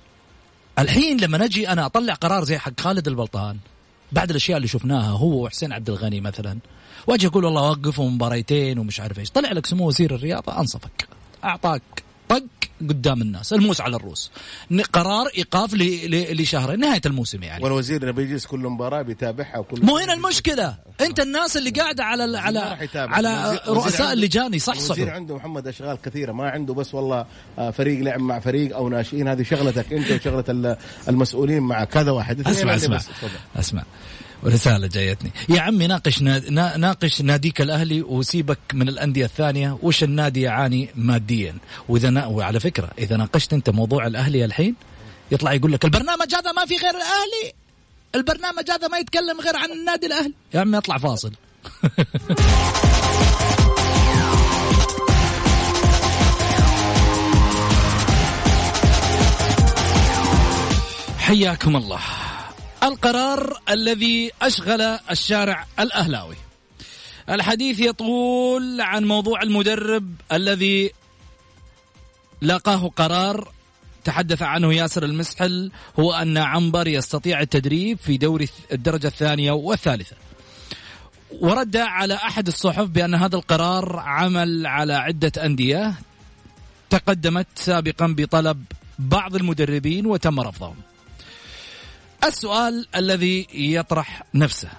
الحين 0.80 1.18
لما 1.20 1.38
نجي 1.38 1.70
أنا 1.70 1.86
أطلع 1.86 2.14
قرار 2.14 2.44
زي 2.44 2.58
حق 2.58 2.80
خالد 2.80 3.08
البلطان 3.08 3.58
بعد 4.12 4.30
الأشياء 4.30 4.58
اللي 4.58 4.68
شفناها 4.68 5.10
هو 5.12 5.46
وحسين 5.46 5.74
عبد 5.74 5.90
الغني 5.90 6.22
مثلا. 6.22 6.60
وأجي 7.08 7.28
أقول 7.28 7.46
والله 7.46 7.62
وقفوا 7.70 8.10
مباريتين 8.10 8.80
ومش 8.80 9.00
عارف 9.00 9.20
إيش. 9.20 9.30
طلع 9.30 9.52
لك 9.52 9.66
سمو 9.66 9.88
وزير 9.88 10.16
الرياضة 10.16 10.60
أنصفك. 10.60 11.08
أعطاك. 11.44 11.82
طق 12.32 12.44
قدام 12.90 13.22
الناس 13.22 13.54
الموس 13.54 13.82
على 13.82 13.96
الروس. 13.96 14.32
قرار 14.94 15.28
إيقاف 15.38 15.74
لشهرين 15.74 16.80
نهاية 16.80 17.02
الموسم 17.06 17.44
يعني. 17.44 17.64
والوزير 17.64 18.04
إنه 18.04 18.12
بيجلس 18.12 18.46
كل 18.46 18.60
مباراة 18.60 19.02
بيتابعها 19.02 19.58
وكل 19.58 19.86
مو 19.86 19.98
هنا 19.98 20.14
المشكلة. 20.14 20.76
أنت 21.02 21.20
الناس 21.20 21.58
اللي 21.58 21.70
قاعدة 21.70 22.04
على 22.04 22.38
على. 22.38 22.78
على 22.96 23.30
الوزير- 23.30 23.64
الوزير 23.64 23.84
رؤساء 23.84 24.14
اللجان 24.14 24.42
الوزير 24.44 24.58
يصحصحوا 24.58 25.10
عنده 25.12 25.36
محمد 25.36 25.68
أشغال 25.68 25.98
كثيرة 26.02 26.32
ما 26.32 26.50
عنده 26.50 26.74
بس 26.74 26.94
والله 26.94 27.26
آه، 27.60 27.72
فريق 27.72 28.00
لعب 28.04 28.20
مع 28.20 28.40
فريق 28.40 28.76
أو 28.76 28.90
ناشئين. 28.90 29.28
هذه 29.28 29.44
شغلتك 29.44 29.94
أنت 29.94 30.12
وشغلة 30.12 30.44
ال- 30.50 30.78
المسؤولين 31.10 31.60
معك 31.64 31.98
هذا 31.98 32.12
واحد. 32.12 32.48
أسمع 32.48 32.76
أسمع. 32.76 33.00
أسمع. 33.56 33.84
رسالة 34.46 34.88
جايتني. 34.88 35.32
يا 35.50 35.62
عمي 35.62 35.88
ناقش 35.88 36.22
نا- 36.22 36.50
نا- 36.50 36.78
ناقش 36.78 37.22
ناديك 37.22 37.62
الأهلي 37.62 38.02
وسيبك 38.02 38.60
من 38.74 38.90
الأندية 38.90 39.26
الثانية. 39.26 39.78
وش 39.82 40.04
النادي 40.04 40.42
يعاني 40.42 40.90
ماديا؟ 40.96 41.56
وإذا 41.90 42.10
نا... 42.10 42.26
وعلى 42.26 42.60
فكرة 42.60 42.90
إذا 42.98 43.18
ناقشت 43.18 43.54
أنت 43.54 43.70
موضوع 43.70 44.08
الأهلي 44.08 44.46
الحين 44.46 44.76
يطلع 45.32 45.54
يقول 45.54 45.72
لك 45.72 45.86
البرنامج 45.86 46.36
هذا 46.36 46.52
ما 46.52 46.66
في 46.66 46.76
غير 46.76 46.90
الأهلي. 46.96 47.54
البرنامج 48.16 48.72
هذا 48.72 48.88
ما 48.88 48.98
يتكلم 48.98 49.42
غير 49.42 49.56
عن 49.56 49.72
النادي 49.72 50.06
الأهلي. 50.06 50.34
يا 50.54 50.60
عمي 50.60 50.78
اطلع 50.78 50.98
فاصل. 50.98 51.32
حياكم 61.20 61.76
الله. 61.76 62.00
القرار 62.84 63.62
الذي 63.70 64.32
أشغل 64.42 64.82
الشارع 64.82 65.66
الأهلاوي. 65.80 66.36
الحديث 67.30 67.80
يطول 67.80 68.82
عن 68.82 69.06
موضوع 69.06 69.42
المدرب 69.42 70.16
الذي 70.32 70.92
لاقاه 72.42 72.88
قرار 72.88 73.52
تحدث 74.04 74.42
عنه 74.42 74.74
ياسر 74.74 75.04
المسحل 75.04 75.72
هو 76.00 76.14
أن 76.14 76.38
عنبر 76.38 76.88
يستطيع 76.88 77.42
التدريب 77.42 77.98
في 77.98 78.18
دوري 78.18 78.50
الدرجة 78.72 79.08
الثانية 79.08 79.52
والثالثة. 79.52 80.16
ورد 81.32 81.78
على 81.78 82.14
أحد 82.14 82.48
الصحف 82.48 82.86
بأن 82.88 83.16
هذا 83.16 83.36
القرار 83.36 84.00
عمل 84.00 84.68
على 84.68 84.94
عدة 84.94 85.46
أندية 85.46 85.94
تقدمت 86.90 87.48
سابقا 87.56 88.16
بطلب 88.18 88.64
بعض 89.00 89.36
المدربين 89.36 90.06
وتم 90.06 90.40
رفضهم. 90.40 90.76
السؤال 92.24 92.88
الذي 92.96 93.48
يطرح 93.54 94.24
نفسه. 94.34 94.70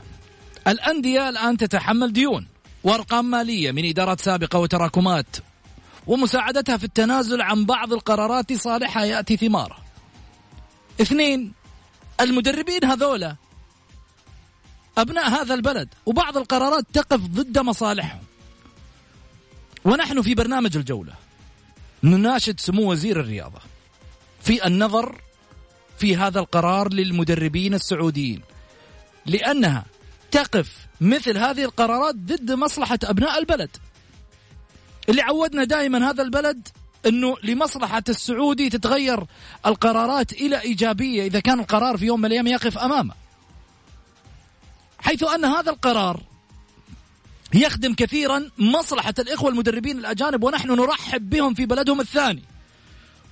الأندية 0.68 1.28
الآن 1.28 1.56
تتحمل 1.56 2.12
ديون 2.12 2.46
وأرقام 2.84 3.30
مالية 3.30 3.72
من 3.72 3.88
إدارات 3.88 4.20
سابقة 4.20 4.58
وتراكمات 4.58 5.36
ومساعدتها 6.06 6.76
في 6.76 6.84
التنازل 6.84 7.42
عن 7.42 7.64
بعض 7.64 7.92
القرارات 7.92 8.52
صالحها 8.52 9.04
يأتي 9.04 9.36
ثماره 9.36 9.76
اثنين 11.00 11.52
المدربين 12.20 12.84
هذولا 12.84 13.36
أبناء 14.98 15.30
هذا 15.30 15.54
البلد 15.54 15.88
وبعض 16.06 16.36
القرارات 16.36 16.84
تقف 16.92 17.20
ضد 17.20 17.58
مصالحهم. 17.58 18.22
ونحن 19.84 20.22
في 20.22 20.34
برنامج 20.34 20.76
الجولة 20.76 21.12
نناشد 22.02 22.60
سمو 22.60 22.92
وزير 22.92 23.20
الرياضة 23.20 23.60
في 24.42 24.66
النظر 24.66 25.20
في 25.98 26.16
هذا 26.16 26.40
القرار 26.40 26.92
للمدربين 26.92 27.74
السعوديين 27.74 28.42
لأنها 29.26 29.84
تقف 30.30 30.86
مثل 31.00 31.38
هذه 31.38 31.64
القرارات 31.64 32.14
ضد 32.14 32.52
مصلحة 32.52 32.98
أبناء 33.04 33.38
البلد 33.38 33.76
اللي 35.08 35.22
عودنا 35.22 35.64
دائما 35.64 36.10
هذا 36.10 36.22
البلد 36.22 36.68
إنه 37.06 37.36
لمصلحة 37.42 38.02
السعودي 38.08 38.68
تتغير 38.68 39.24
القرارات 39.66 40.32
إلى 40.32 40.60
إيجابية 40.60 41.26
إذا 41.26 41.40
كان 41.40 41.60
القرار 41.60 41.96
في 41.96 42.06
يوم 42.06 42.20
من 42.20 42.26
الأيام 42.26 42.46
يقف 42.46 42.78
أمامه. 42.78 43.14
حيث 44.98 45.22
أن 45.22 45.44
هذا 45.44 45.70
القرار 45.70 46.22
يخدم 47.54 47.94
كثيرا 47.94 48.50
مصلحة 48.58 49.14
الإخوة 49.18 49.50
المدربين 49.50 49.98
الأجانب 49.98 50.44
ونحن 50.44 50.70
نرحب 50.70 51.30
بهم 51.30 51.54
في 51.54 51.66
بلدهم 51.66 52.00
الثاني. 52.00 52.42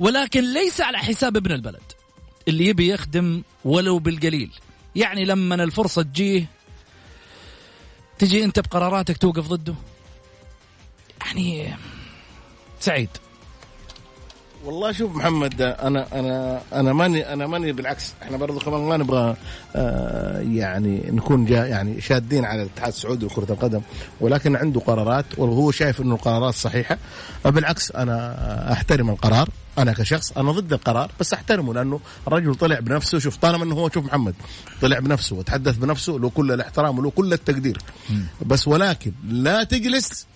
ولكن 0.00 0.52
ليس 0.52 0.80
على 0.80 0.98
حساب 0.98 1.36
ابن 1.36 1.52
البلد. 1.52 1.82
اللي 2.48 2.66
يبي 2.66 2.92
يخدم 2.92 3.42
ولو 3.64 3.98
بالقليل. 3.98 4.50
يعني 4.96 5.24
لما 5.24 5.54
الفرصة 5.54 6.02
تجيه 6.02 6.44
تجي 8.18 8.44
انت 8.44 8.60
بقراراتك 8.60 9.16
توقف 9.16 9.48
ضده. 9.48 9.74
يعني 11.26 11.74
سعيد 12.80 13.08
والله 14.64 14.92
شوف 14.92 15.16
محمد 15.16 15.62
أنا 15.62 16.06
أنا 16.12 16.62
أنا 16.72 16.92
ماني 16.92 17.32
أنا 17.32 17.46
ماني 17.46 17.72
بالعكس 17.72 18.12
إحنا 18.22 18.36
برضو 18.36 18.58
كمان 18.58 18.80
ما 18.80 18.96
نبغى 18.96 19.36
آه 19.76 20.40
يعني 20.40 21.02
نكون 21.10 21.44
جا 21.44 21.66
يعني 21.66 22.00
شادين 22.00 22.44
على 22.44 22.62
الاتحاد 22.62 22.88
السعودي 22.88 23.26
لكره 23.26 23.52
القدم 23.52 23.80
ولكن 24.20 24.56
عنده 24.56 24.80
قرارات 24.80 25.24
وهو 25.38 25.70
شايف 25.70 26.00
إنه 26.00 26.14
القرارات 26.14 26.54
صحيحة 26.54 26.98
بالعكس 27.44 27.92
أنا 27.92 28.72
أحترم 28.72 29.10
القرار 29.10 29.48
أنا 29.78 29.92
كشخص 29.92 30.32
أنا 30.32 30.52
ضد 30.52 30.72
القرار 30.72 31.12
بس 31.20 31.32
أحترمه 31.32 31.74
لأنه 31.74 32.00
الرجل 32.26 32.54
طلع 32.54 32.80
بنفسه 32.80 33.18
شوف 33.18 33.36
طالما 33.36 33.64
إنه 33.64 33.74
هو 33.74 33.90
شوف 33.90 34.04
محمد 34.04 34.34
طلع 34.82 34.98
بنفسه 34.98 35.36
وتحدث 35.36 35.76
بنفسه 35.76 36.12
له 36.12 36.30
كل 36.30 36.52
الاحترام 36.52 36.98
وله 36.98 37.10
كل 37.10 37.32
التقدير. 37.32 37.78
بس 38.46 38.68
ولكن 38.68 39.12
لا 39.28 39.64
تجلس 39.64 40.26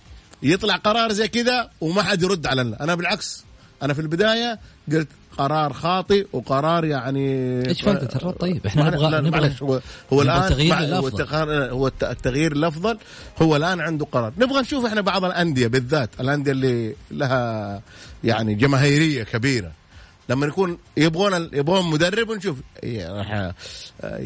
يطلع 0.43 0.75
قرار 0.75 1.11
زي 1.11 1.27
كذا 1.27 1.69
وما 1.81 2.03
حد 2.03 2.21
يرد 2.23 2.47
على 2.47 2.61
أنا 2.61 2.95
بالعكس 2.95 3.43
أنا 3.81 3.93
في 3.93 4.01
البداية 4.01 4.59
قلت 4.91 5.07
قرار 5.37 5.73
خاطئ 5.73 6.27
وقرار 6.33 6.85
يعني 6.85 7.27
إيش 7.69 7.81
فائدة 7.81 8.09
الرد؟ 8.15 8.33
طيب 8.33 8.65
إحنا 8.65 8.89
نبغى 8.89 9.21
نبغى 9.21 9.51
هو 9.61 9.79
هو 10.13 10.21
الان 10.21 10.41
التغيير 10.43 10.73
مع- 10.75 10.97
هو. 10.97 11.07
التغيير- 11.07 11.71
هو 11.73 11.87
الت- 11.87 12.03
التغيير 12.03 12.51
الأفضل 12.51 12.97
هو 13.41 13.55
الآن 13.55 13.79
عنده 13.81 14.05
قرار. 14.11 14.33
نبغى 14.37 14.61
نشوف 14.61 14.85
إحنا 14.85 15.01
بعض 15.01 15.25
الأندية 15.25 15.67
بالذات 15.67 16.09
الأندية 16.19 16.51
اللي 16.51 16.95
لها 17.11 17.81
يعني 18.23 18.55
جماهيرية 18.55 19.23
كبيرة 19.23 19.71
لما 20.29 20.45
يكون 20.45 20.77
يبغون 20.97 21.49
يبغون 21.53 21.89
مدرب 21.91 22.29
ونشوف 22.29 22.57
إيه، 22.83 23.17
راح 23.17 23.31
آه، 23.31 24.17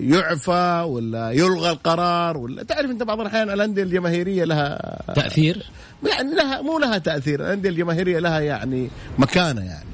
يعفى 0.00 0.84
ولا 0.88 1.30
يلغى 1.30 1.70
القرار 1.70 2.36
ولا 2.36 2.62
تعرف 2.62 2.90
أنت 2.90 3.02
بعض 3.02 3.20
الأحيان 3.20 3.50
الأندية 3.50 3.82
الجماهيرية 3.82 4.44
لها 4.44 4.98
تأثير؟ 5.14 5.66
يعني 6.10 6.34
لها 6.34 6.60
مو 6.62 6.78
لها 6.78 6.98
تأثير 6.98 7.40
الأندية 7.40 7.68
الجماهيرية 7.68 8.18
لها 8.18 8.40
يعني 8.40 8.90
مكانة 9.18 9.60
يعني. 9.64 9.84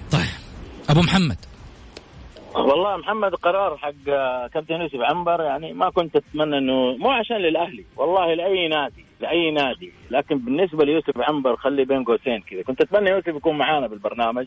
أبو 0.90 1.00
محمد. 1.00 1.36
والله 2.54 2.96
محمد 2.96 3.34
قرار 3.34 3.76
حق 3.76 4.04
كابتن 4.52 4.80
يوسف 4.80 5.00
عنبر 5.00 5.40
يعني 5.42 5.72
ما 5.72 5.90
كنت 5.90 6.16
أتمنى 6.16 6.58
إنه 6.58 6.96
مو 6.96 7.10
عشان 7.10 7.36
للأهلي 7.36 7.84
والله 7.96 8.34
لأي 8.34 8.68
نادي 8.68 9.04
لأي 9.20 9.50
نادي 9.50 9.92
لكن 10.10 10.38
بالنسبة 10.38 10.84
ليوسف 10.84 11.18
عنبر 11.20 11.56
خلي 11.56 11.84
بين 11.84 12.04
قوسين 12.04 12.40
كذا. 12.40 12.62
كنت 12.62 12.80
أتمنى 12.80 13.10
يوسف 13.10 13.28
يكون 13.28 13.58
معانا 13.58 13.86
بالبرنامج 13.86 14.46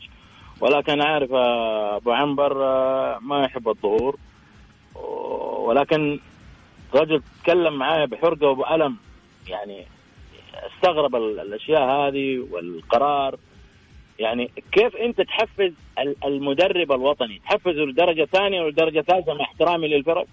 ولكن 0.62 1.02
عارف 1.02 1.30
أبو 1.34 2.12
عنبر 2.12 2.64
آه، 2.66 3.20
ما 3.22 3.44
يحب 3.44 3.70
الظهور 3.70 4.16
ولكن 5.66 6.20
رجل 6.96 7.22
تكلم 7.44 7.74
معايا 7.74 8.06
بحرقة 8.06 8.48
وبألم 8.48 8.96
يعني 9.48 9.86
استغرب 10.76 11.16
ال- 11.16 11.40
الأشياء 11.40 11.82
هذه 11.82 12.48
والقرار. 12.52 13.36
يعني 14.24 14.52
كيف 14.72 14.96
انت 14.96 15.22
تحفز 15.22 15.72
ال- 16.00 16.16
المدرب 16.26 16.92
الوطني؟ 16.92 17.42
تحفزه 17.46 17.82
لدرجة 17.82 18.26
ثانية 18.32 18.62
ولدرجة 18.62 19.02
ثالثة 19.02 19.34
مع 19.34 19.42
احترامي 19.44 19.88
للفرق؟ 19.88 20.26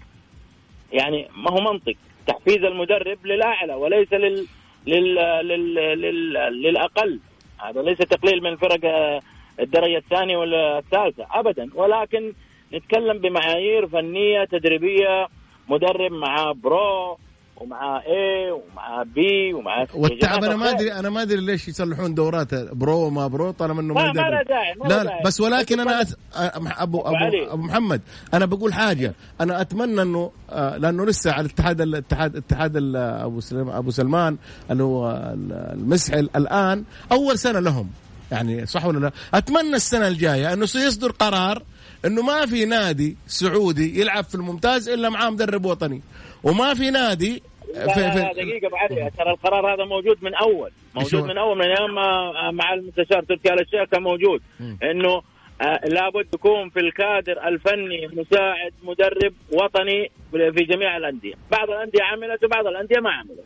يعني 0.93 1.29
ما 1.37 1.51
هو 1.51 1.61
منطق. 1.73 1.95
تحفيز 2.27 2.65
المدرب 2.65 3.27
للاعلى 3.27 3.75
وليس 3.75 4.13
لل 4.13 4.47
لل 4.87 5.15
لل, 5.49 5.75
لل... 5.75 6.33
للأقل. 6.63 7.21
هذا 7.65 7.83
ليس 7.83 7.99
تقليل 7.99 8.43
من 8.43 8.57
فرق 8.57 8.81
آه، 8.85 9.21
الدرجة 9.61 9.97
الثانية 9.99 10.37
ولا 10.37 10.79
الثالثه 10.79 11.27
ابدا. 11.31 11.71
ولكن 11.75 12.33
نتكلم 12.73 13.19
بمعايير 13.19 13.89
فنية 13.89 14.45
تدريبية 14.45 15.29
مدرب 15.69 16.13
معاه 16.13 16.53
pro 16.53 17.19
ومعاه 17.61 17.99
A 18.07 18.51
ومعاه 18.51 19.03
B 19.03 19.53
ومعاه 19.55 19.89
والتعب 19.95 20.45
أنا 20.45 20.57
ما 20.57 20.71
أدري 20.71 20.93
أنا 20.93 21.11
ما 21.11 21.23
أدري 21.23 21.41
ليش 21.41 21.69
يصلحون 21.69 22.15
دورات 22.15 22.55
pro 22.55 22.99
وما 23.07 23.27
pro 23.27 23.51
طالما 23.51 23.81
إنه 23.81 23.95
ما- 23.95 24.01
ما 24.05 24.13
ما 24.13 24.21
له 24.31 24.43
داعي، 24.43 24.75
لا 24.75 24.89
لا 24.89 25.05
داعي. 25.05 25.23
بس 25.25 25.41
ولكن 25.41 25.81
أنا 25.81 26.01
أت... 26.01 26.09
ابو 26.35 27.01
أبو 27.01 27.17
علي. 27.17 27.53
أبو 27.53 27.63
محمد 27.63 28.01
أنا 28.35 28.47
بقول 28.47 28.75
حاجة 28.75 29.15
أنا 29.41 29.61
أتمنى 29.61 30.03
إنه 30.03 30.31
آه، 30.51 30.77
لأنه 30.77 31.07
لسه 31.07 31.33
على 31.33 31.41
الاتحاد 31.47 31.81
الاتحاد 31.81 32.37
اتحاد 32.37 32.77
ال- 32.77 32.97
أبو 32.97 33.41
سليمان 33.41 33.77
أبو 33.77 33.91
سلمان 33.91 34.37
اللي 34.71 34.83
هو 34.83 35.11
ال- 35.11 35.53
المسحل 35.81 36.29
الآن 36.37 36.85
أول 37.13 37.39
سنة 37.39 37.61
لهم 37.61 37.91
يعني 38.33 38.67
صح 38.67 38.85
ولا 38.87 38.99
لا؟ 38.99 39.13
أتمنى 39.35 39.77
السنة 39.77 40.09
الجاية 40.09 40.53
إنه 40.53 40.67
سيصدر 40.67 41.11
قرار 41.11 41.63
إنه 42.05 42.23
ما 42.23 42.47
في 42.47 42.65
نادي 42.65 43.17
سعودي 43.27 44.01
يلعب 44.01 44.25
في 44.25 44.35
الممتاز 44.35 44.89
إلا 44.89 45.09
معاه 45.09 45.31
مدرب 45.31 45.65
وطني 45.65 46.03
وما 46.43 46.75
في 46.75 46.91
نادي 46.91 47.43
لا 47.75 47.85
لا 47.85 48.15
لا 48.15 48.33
دقيقة 48.33 48.67
أبو 48.67 48.77
علي 48.77 49.11
ترى 49.19 49.31
القرار 49.31 49.75
هذا 49.75 49.85
موجود 49.85 50.25
من 50.25 50.31
هو؟ 50.43 50.69
موجود 50.95 51.25
من 51.25 51.39
أول 51.39 51.59
من 51.59 51.65
أيام 51.65 51.95
ما- 51.95 52.51
مع 52.51 52.75
المستشار 52.75 53.23
تركي 53.25 53.53
آل 53.53 53.61
الشيخ 53.61 53.83
كان 53.93 54.03
موجود 54.03 54.43
إنه 54.83 55.23
آه، 55.63 55.81
لابد 55.89 56.27
يكون 56.35 56.71
في 56.71 56.81
الكادر 56.81 57.49
الفني 57.49 58.07
مساعد 58.07 58.73
مدرب 58.83 59.33
وطني 59.53 60.11
في 60.33 60.65
جميع 60.65 60.97
الأندية 60.97 61.35
بعض 61.51 61.71
الأندية 61.71 62.03
عملت 62.03 62.45
وبعض 62.45 62.67
الأندية 62.67 62.99
ما 63.01 63.11
عملت 63.13 63.45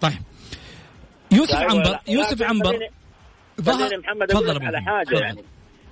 طيب 0.00 0.12
يوسف 1.32 1.54
أيوة، 1.58 1.70
عنبر. 1.70 1.98
يوسف 2.08 2.42
عنبر 2.42 2.78
ظهر 3.60 3.98
محمد 3.98 4.26
تفضل 4.26 4.64
على 4.66 5.04
تفضل. 5.04 5.22
يعني 5.22 5.42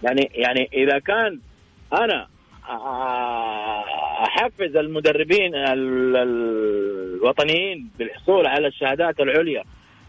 يعني 0.02 0.30
يعني 0.34 0.68
إذا 0.72 0.98
كان 0.98 1.40
أنا 1.92 2.26
أحفز 4.25 4.76
المدربين 4.76 5.54
ال- 5.54 6.16
ال- 6.16 7.14
الوطنيين 7.14 7.90
بالحصول 7.99 8.47
على 8.47 8.66
الشهادات 8.66 9.21
العليا 9.21 9.64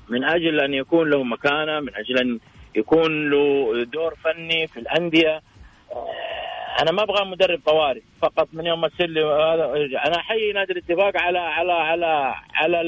من 0.10 0.24
أجل 0.24 0.60
أن 0.60 0.74
يكون 0.74 1.10
له 1.10 1.24
مكانة 1.24 1.80
من 1.80 1.96
أجل 1.96 2.18
أن 2.20 2.40
يكون 2.76 3.30
له 3.30 3.84
دور 3.84 4.16
فني 4.24 4.68
في 4.68 4.80
الأندية 4.80 5.42
آه، 5.92 6.82
أنا 6.82 6.92
ما 6.92 7.04
أبغى 7.04 7.26
مدرب 7.26 7.60
طوارئ 7.66 8.02
فقط 8.22 8.48
من 8.54 8.66
يوم 8.66 8.88
تصير 8.88 9.08
لي. 9.10 9.22
أنا 10.06 10.16
أحيي 10.16 10.52
نادي 10.54 10.74
الاتفاق 10.74 11.18
على 11.18 11.40
على 11.40 11.72
على 11.74 12.34
على 12.54 12.82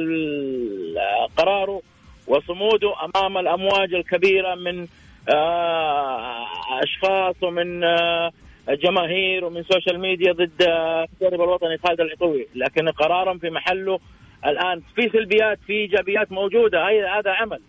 قراره 1.37 1.81
وصموده 2.27 2.93
أمام 3.05 3.37
الأمواج 3.37 3.93
الكبيرة 3.93 4.55
من 4.55 4.87
آه، 5.35 6.45
أشخاص 6.83 7.35
ومن 7.43 7.83
آه، 7.83 8.31
جماهير 8.69 9.45
ومن 9.45 9.63
social 9.63 9.99
media 9.99 10.31
ضد 10.31 10.61
آه، 10.61 11.07
المدرب 11.21 11.41
الوطني 11.41 11.77
خالد 11.77 12.01
العطوي. 12.01 12.47
لكن 12.55 12.89
قرارا 12.89 13.37
في 13.37 13.49
محله 13.49 13.99
الآن 14.45 14.81
في 14.95 15.09
سلبيات 15.09 15.59
في 15.67 15.73
إيجابيات 15.73 16.31
موجودة. 16.31 16.89
هي 16.89 17.05
هذا 17.05 17.31
عمل. 17.31 17.59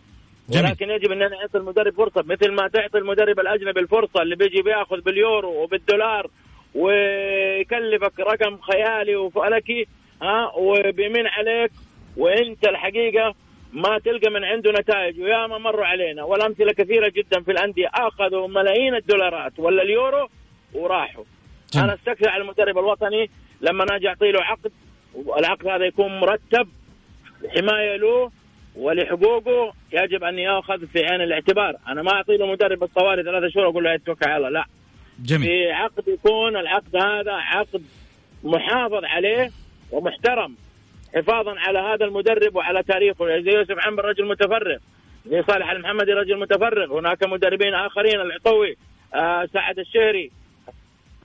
جميل. 0.48 0.66
ولكن 0.66 0.90
يجب 0.90 1.12
أن 1.12 1.18
نعطي 1.18 1.58
المدرب 1.58 1.94
فرصة. 1.94 2.24
مثل 2.26 2.52
ما 2.52 2.68
تعطي 2.68 2.98
المدرب 2.98 3.40
الأجنبي 3.40 3.80
الفرصة 3.80 4.22
اللي 4.22 4.36
بيجي 4.36 4.62
بيأخذ 4.62 5.00
باليورو 5.00 5.62
وبالدولار 5.62 6.30
ويكلفك 6.74 8.20
رقم 8.20 8.58
خيالي 8.58 9.16
وفلكي 9.16 9.86
ها 10.22 10.52
وبيمين 10.56 11.26
عليك. 11.26 11.70
وأنت 12.16 12.68
الحقيقة 12.68 13.34
ما 13.72 13.98
تلقى 13.98 14.30
من 14.30 14.44
عنده 14.44 14.70
نتائج. 14.72 15.20
وياما 15.20 15.58
مروا 15.58 15.86
علينا. 15.86 16.22
والأمثلة 16.24 16.72
كثيرة 16.72 17.08
جدا 17.08 17.40
في 17.42 17.50
الأندية. 17.50 17.90
أخذوا 17.94 18.48
ملايين 18.48 18.94
الدولارات 18.94 19.52
ولا 19.58 19.82
اليورو 19.82 20.28
وراحوا. 20.74 21.24
جميل. 21.72 21.84
أنا 21.84 21.94
أستكفي 21.94 22.28
على 22.28 22.42
المدرب 22.42 22.78
الوطني 22.78 23.30
لما 23.60 23.86
أجي 23.90 24.08
اعطي 24.08 24.32
له 24.32 24.42
عقد 24.42 24.72
والعقد 25.14 25.66
هذا 25.66 25.84
يكون 25.84 26.20
مرتب 26.20 26.68
حماية 27.56 27.96
له 27.96 28.30
ولحقوقه 28.76 29.72
يجب 29.92 30.24
أن 30.24 30.38
يأخذ 30.38 30.86
في 30.86 30.98
عين 30.98 31.20
الاعتبار، 31.20 31.76
أنا 31.88 32.02
ما 32.02 32.12
اعطي 32.12 32.36
له 32.36 32.46
مدرب 32.46 32.82
الطوارئ 32.82 33.22
ثلاثة 33.22 33.48
شهور 33.48 33.68
أقول 33.68 33.84
له 33.84 33.94
اتوكل 33.94 34.30
على 34.30 34.36
الله، 34.36 34.50
لا. 34.50 34.64
جميل. 35.20 35.48
في 35.48 35.72
عقد 35.72 36.08
يكون 36.08 36.56
العقد 36.56 36.96
هذا 36.96 37.32
عقد 37.32 37.82
محافظ 38.44 39.04
عليه 39.04 39.50
ومحترم 39.90 40.56
حفاظا 41.14 41.54
على 41.58 41.78
هذا 41.78 42.04
المدرب 42.04 42.56
وعلى 42.56 42.82
تاريخه. 42.82 43.40
زي 43.40 43.50
يوسف 43.50 43.86
عمر 43.86 44.04
رجل 44.04 44.26
متفرغ 44.26 44.78
زي 45.26 45.42
صالح 45.42 45.70
المحمدي 45.70 46.12
رجل 46.12 46.38
متفرغ. 46.38 46.98
هناك 46.98 47.24
مدربين 47.24 47.74
آخرين 47.74 48.20
العطوي 48.20 48.76
آه 49.14 49.48
سعد 49.52 49.78
الشهري 49.78 50.30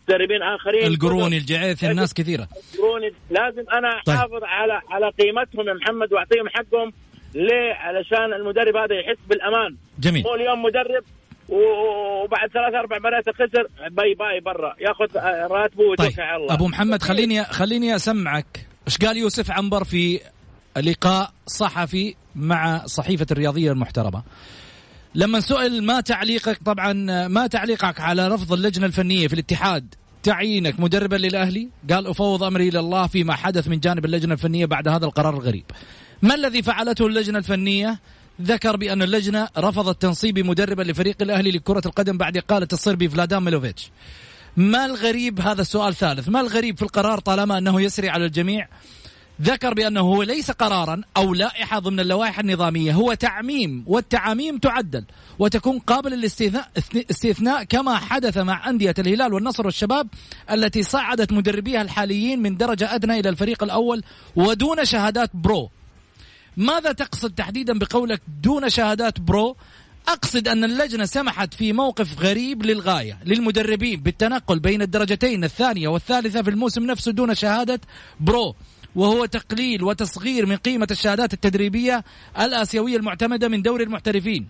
مدربين 0.10 0.44
آخرين. 0.44 0.88
القروني 0.88 1.38
الجعيثي 1.38 1.92
الناس 1.92 2.14
كثيرة. 2.14 2.48
يقولون 2.76 3.02
لازم 3.30 3.64
أنا 3.74 4.02
طيب. 4.06 4.16
أحافظ 4.16 4.44
على 4.44 4.82
على 4.90 5.10
قيمتهم 5.10 5.68
يا 5.68 5.74
محمد 5.74 6.14
وأعطيهم 6.14 6.50
حقهم. 6.50 6.94
ليه؟ 7.36 7.74
علشان 7.74 8.34
المدرب 8.34 8.76
هذا 8.76 8.96
يحس 9.00 9.18
بالأمان. 9.30 9.76
جميل. 10.00 10.24
مو 10.24 10.36
اليوم 10.36 10.64
مدرب 10.64 11.04
وبعد 11.50 12.50
ثلاث 12.50 12.74
أربع 12.74 12.98
مرات 13.00 13.30
خسر 13.30 13.68
باي 13.92 14.14
باي 14.14 14.40
برا. 14.40 14.76
ياخذ 14.80 15.18
راتبه 15.52 15.84
ويتوكل 15.84 16.10
طيب. 16.10 16.20
على 16.22 16.42
الله. 16.42 16.54
أبو 16.54 16.68
محمد 16.68 17.02
خليني 17.02 17.44
خليني 17.44 17.96
أسمعك. 17.96 18.68
إيش 18.88 18.98
قال 18.98 19.18
يوسف 19.18 19.52
عنبر 19.52 19.84
في 19.84 20.20
لقاء 20.78 21.32
صحفي 21.46 22.16
مع 22.36 22.86
صحيفة 22.86 23.26
الرياضية 23.32 23.72
المحترمة؟ 23.72 24.24
لما 25.16 25.40
سئل 25.40 25.84
ما 25.84 26.02
تعليقك 26.02 26.60
طبعا 26.66 26.94
ما 27.28 27.48
تعليقك 27.48 28.00
على 28.00 28.28
رفض 28.28 28.54
اللجنة 28.54 28.86
الفنية 28.86 29.28
في 29.28 29.34
الاتحاد 29.34 29.96
تعيينك 30.24 30.80
مدربا 30.80 31.16
للأهلي؟ 31.16 31.70
قال 31.90 32.08
أفوض 32.08 32.44
أمري 32.44 32.68
إلى 32.68 32.80
الله 32.80 33.08
فيما 33.08 33.36
حدث 33.36 33.68
من 33.68 33.80
جانب 33.80 34.06
اللجنة 34.06 34.34
الفنية 34.34 34.66
بعد 34.66 34.88
هذا 34.88 35.06
القرار 35.06 35.34
الغريب. 35.34 35.64
ما 36.22 36.36
الذي 36.36 36.62
فعلته 36.62 37.08
اللجنة 37.08 37.38
الفنية؟ 37.38 38.00
ذكر 38.42 38.76
بأن 38.76 39.02
اللجنة 39.02 39.48
رفضت 39.58 40.02
تنصيبي 40.02 40.44
مدربا 40.44 40.82
لفريق 40.82 41.16
الأهلي 41.22 41.52
لكرة 41.52 41.82
القدم 41.86 42.18
بعد 42.18 42.38
إقالة 42.38 42.68
الصربي 42.74 43.10
فلادان 43.10 43.44
ميلوفيتش. 43.44 43.92
ما 44.58 44.86
الغريب؟ 44.86 45.42
هذا 45.42 45.62
السؤال 45.62 45.96
ثالث. 45.96 46.30
ما 46.30 46.42
الغريب 46.42 46.78
في 46.78 46.84
القرار 46.84 47.20
طالما 47.20 47.58
أنه 47.58 47.82
يسري 47.82 48.10
على 48.10 48.26
الجميع؟ 48.26 48.68
ذكر 49.42 49.74
بأنه 49.74 50.02
هو 50.02 50.24
ليس 50.24 50.52
قرارا 50.52 51.02
أو 51.18 51.34
لائحة 51.34 51.80
ضمن 51.80 52.00
اللوائح 52.00 52.40
النظامية 52.40 52.94
هو 52.94 53.14
تعميم 53.14 53.84
والتعاميم 53.88 54.58
تعدل 54.58 55.06
وتكون 55.40 55.80
قابلة 55.80 56.16
للاستثناء 56.16 56.70
استثناء 57.12 57.64
كما 57.64 57.98
حدث 57.98 58.38
مع 58.38 58.70
أندية 58.70 58.94
الهلال 59.00 59.34
والنصر 59.34 59.66
والشباب 59.66 60.08
التي 60.52 60.84
صعدت 60.84 61.34
مدربيها 61.34 61.82
الحاليين 61.82 62.42
من 62.42 62.58
درجة 62.58 62.96
أدنى 62.96 63.20
إلى 63.20 63.30
الفريق 63.30 63.64
الأول 63.64 64.04
ودون 64.36 64.86
شهادات 64.86 65.30
pro. 65.34 65.70
ماذا 66.58 66.92
تقصد 66.92 67.32
تحديدا 67.32 67.80
بقولك 67.80 68.22
دون 68.44 68.70
شهادات 68.70 69.20
pro؟ 69.20 69.56
أقصد 70.08 70.48
أن 70.48 70.64
اللجنة 70.64 71.06
سمحت 71.06 71.54
في 71.54 71.74
موقف 71.74 72.20
غريب 72.20 72.66
للغاية 72.66 73.18
للمدربين 73.26 74.02
بالتنقل 74.02 74.60
بين 74.60 74.82
الدرجتين 74.82 75.44
الثانية 75.44 75.88
والثالثة 75.88 76.42
في 76.42 76.50
الموسم 76.50 76.84
نفسه 76.84 77.12
دون 77.12 77.36
شهادة 77.36 77.82
pro. 78.20 78.56
وهو 78.96 79.26
تقليل 79.26 79.84
وتصغير 79.84 80.46
من 80.46 80.56
قيمة 80.56 80.88
الشهادات 80.92 81.34
التدريبية 81.34 82.04
الآسيوية 82.40 82.98
المعتمدة 82.98 83.48
من 83.48 83.62
دوري 83.62 83.84
المحترفين 83.84 84.48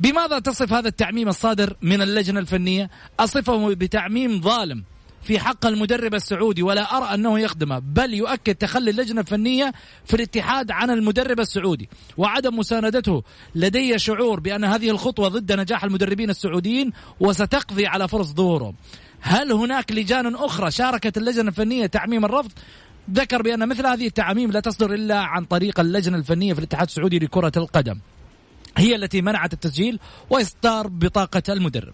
بماذا 0.00 0.38
تصف 0.38 0.72
هذا 0.72 0.88
التعميم 0.88 1.28
الصادر 1.28 1.76
من 1.82 2.02
اللجنة 2.02 2.40
الفنية؟ 2.40 2.90
أصفه 3.20 3.74
بتعميم 3.74 4.40
ظالم 4.40 4.84
في 5.22 5.38
حق 5.38 5.66
المدرب 5.66 6.14
السعودي 6.14 6.62
ولا 6.62 6.96
أرى 6.96 7.14
أنه 7.14 7.38
يخدمه 7.40 7.78
بل 7.78 8.14
يؤكد 8.14 8.54
تخلي 8.54 8.90
اللجنة 8.90 9.20
الفنية 9.20 9.72
في 10.04 10.14
الاتحاد 10.14 10.70
عن 10.70 10.90
المدرب 10.90 11.40
السعودي. 11.40 11.88
وعدم 12.16 12.58
مساندته 12.58 13.22
لدي 13.54 13.98
شعور 13.98 14.40
بأن 14.40 14.64
هذه 14.64 14.90
الخطوة 14.90 15.28
ضد 15.28 15.52
نجاح 15.52 15.84
المدربين 15.84 16.30
السعوديين 16.30 16.92
وستقضي 17.20 17.86
على 17.86 18.08
فرص 18.08 18.26
ظهورهم 18.32 18.74
هل 19.20 19.52
هناك 19.52 19.92
لجان 19.92 20.34
أخرى 20.34 20.70
شاركت 20.70 21.18
اللجنة 21.18 21.48
الفنية 21.48 21.86
تعميم 21.86 22.24
الرفض؟ 22.24 22.52
ذكر 23.10 23.42
بأن 23.42 23.68
مثل 23.68 23.86
هذه 23.86 24.06
التعاميم 24.06 24.50
لا 24.50 24.60
تصدر 24.60 24.94
إلا 24.94 25.18
عن 25.18 25.44
طريق 25.44 25.80
اللجنة 25.80 26.16
الفنية 26.16 26.52
في 26.52 26.58
الاتحاد 26.58 26.88
السعودي 26.88 27.18
لكرة 27.18 27.52
القدم. 27.56 27.98
هي 28.76 28.96
التي 28.96 29.22
منعت 29.22 29.52
التسجيل 29.52 29.98
وإصدار 30.30 30.88
بطاقة 30.88 31.42
المدرب. 31.48 31.92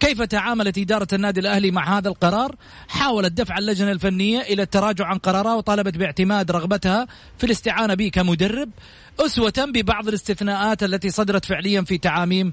كيف 0.00 0.22
تعاملت 0.22 0.78
إدارة 0.78 1.08
النادي 1.12 1.40
الأهلي 1.40 1.70
مع 1.70 1.98
هذا 1.98 2.08
القرار؟ 2.08 2.56
حاولت 2.88 3.32
دفع 3.32 3.58
اللجنة 3.58 3.92
الفنية 3.92 4.40
إلى 4.40 4.62
التراجع 4.62 5.06
عن 5.06 5.18
قرارها 5.18 5.54
وطالبت 5.54 5.96
باعتماد 5.96 6.50
رغبتها 6.50 7.06
في 7.38 7.44
الاستعانة 7.46 7.94
به 7.94 8.08
كمدرب 8.08 8.70
أسوة 9.20 9.52
ببعض 9.58 10.08
الاستثناءات 10.08 10.82
التي 10.82 11.10
صدرت 11.10 11.44
فعليا 11.44 11.82
في 11.82 11.98
تعاميم 11.98 12.52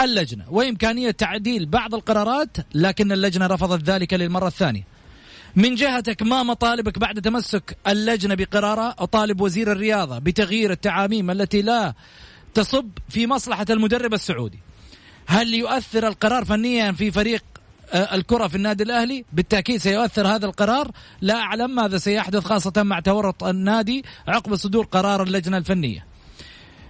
اللجنة. 0.00 0.44
وإمكانية 0.50 1.10
تعديل 1.10 1.66
بعض 1.66 1.94
القرارات 1.94 2.56
لكن 2.74 3.12
اللجنة 3.12 3.46
رفضت 3.46 3.82
ذلك 3.90 4.14
للمرة 4.14 4.46
الثانية. 4.46 4.95
من 5.56 5.74
جهتك 5.74 6.22
ما 6.22 6.42
مطالبك 6.42 6.98
بعد 6.98 7.20
تمسك 7.20 7.76
اللجنة 7.86 8.34
بقرارها؟ 8.34 8.94
أطالب 8.98 9.40
وزير 9.40 9.72
الرياضة 9.72 10.18
بتغيير 10.18 10.70
التعاميم 10.70 11.30
التي 11.30 11.62
لا 11.62 11.94
تصب 12.54 12.90
في 13.08 13.26
مصلحة 13.26 13.66
المدرب 13.70 14.14
السعودي. 14.14 14.58
هل 15.26 15.54
يؤثر 15.54 16.08
القرار 16.08 16.44
فنيا 16.44 16.92
في 16.92 17.10
فريق 17.10 17.44
آه، 17.92 18.14
الكرة 18.14 18.48
في 18.48 18.54
النادي 18.54 18.82
الأهلي؟ 18.82 19.24
بالتأكيد 19.32 19.80
سيؤثر 19.80 20.26
هذا 20.26 20.46
القرار. 20.46 20.90
لا 21.20 21.34
أعلم 21.34 21.70
ماذا 21.74 21.98
سيحدث 21.98 22.44
خاصة 22.44 22.82
مع 22.82 23.00
تورط 23.00 23.44
النادي 23.44 24.04
عقب 24.28 24.54
صدور 24.54 24.84
قرار 24.84 25.22
اللجنة 25.22 25.56
الفنية. 25.56 26.06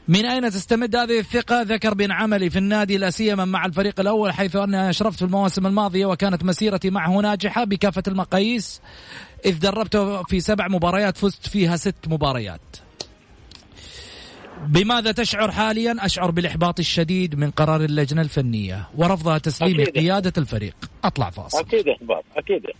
من 0.08 0.26
أين 0.26 0.50
تستمد 0.50 0.96
هذه 0.96 1.18
الثقة؟ 1.18 1.62
ذكر 1.62 1.94
بن 1.94 2.12
عملي 2.12 2.50
في 2.50 2.58
النادي 2.58 2.98
لا 2.98 3.10
سيما 3.10 3.44
مع 3.44 3.66
الفريق 3.66 4.00
الأول 4.00 4.32
حيث 4.32 4.56
أني 4.56 4.90
أشرفت 4.90 5.18
في 5.18 5.24
المواسم 5.24 5.66
الماضية 5.66 6.06
وكانت 6.06 6.44
مسيرتي 6.44 6.90
معه 6.90 7.20
ناجحة 7.20 7.64
بكافة 7.64 8.02
المقاييس 8.08 8.80
إذ 9.46 9.58
دربت 9.58 9.96
في 10.28 10.40
سبع 10.40 10.68
مباريات 10.68 11.16
فزت 11.16 11.48
فيها 11.48 11.76
ست 11.76 12.08
مباريات. 12.08 12.60
بماذا 14.66 15.12
تشعر 15.12 15.50
حاليا؟ 15.50 15.96
أشعر 16.00 16.30
بالإحباط 16.30 16.78
الشديد 16.78 17.34
من 17.34 17.50
قرار 17.50 17.84
اللجنة 17.84 18.22
الفنية 18.22 18.88
ورفضها 18.96 19.38
تسليم 19.38 19.80
أكيد. 19.80 19.98
قيادة 19.98 20.32
الفريق. 20.38 20.76
أطلع 21.04 21.30
فاصل. 21.30 21.58
أكيد 21.58 21.88
إحباط 21.88 22.24
أكيد 22.36 22.66
هذه 22.66 22.74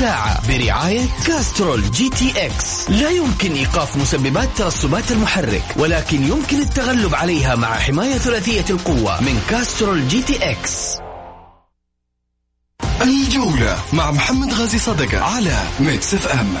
الساعة 0.00 0.48
برعاية 0.48 1.06
Castrol 1.26 1.90
GTX 1.90 2.90
لا 2.90 3.10
يمكن 3.10 3.52
إيقاف 3.52 3.96
مسببات 3.96 4.48
ترسبات 4.56 5.12
المحرك 5.12 5.64
ولكن 5.76 6.22
يمكن 6.22 6.60
التغلب 6.60 7.14
عليها 7.14 7.56
مع 7.56 7.74
حماية 7.74 8.18
ثلاثية 8.18 8.64
القوة 8.70 9.20
من 9.20 9.42
Castrol 9.50 10.08
GTX 10.08 10.98
الجولة 13.02 13.78
مع 13.92 14.10
محمد 14.10 14.52
غازي 14.52 14.78
صدقة 14.78 15.20
على 15.20 15.58
Mix 15.80 16.14
FM 16.14 16.54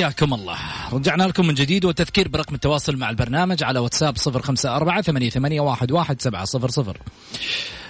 حياكم 0.00 0.34
الله. 0.34 0.58
رجعنا 0.92 1.22
لكم 1.22 1.46
من 1.46 1.54
جديد 1.54 1.84
وتذكير 1.84 2.28
برقم 2.28 2.54
التواصل 2.54 2.96
مع 2.96 3.10
البرنامج 3.10 3.62
على 3.62 3.78
واتساب 3.78 4.16
صفر 4.16 4.42
خمسة 4.42 4.76
أربعة 4.76 5.02
ثمانية, 5.02 5.60
واحد 5.60 6.22
سبعة 6.22 6.44
صفر 6.44 6.70
صفر. 6.70 6.98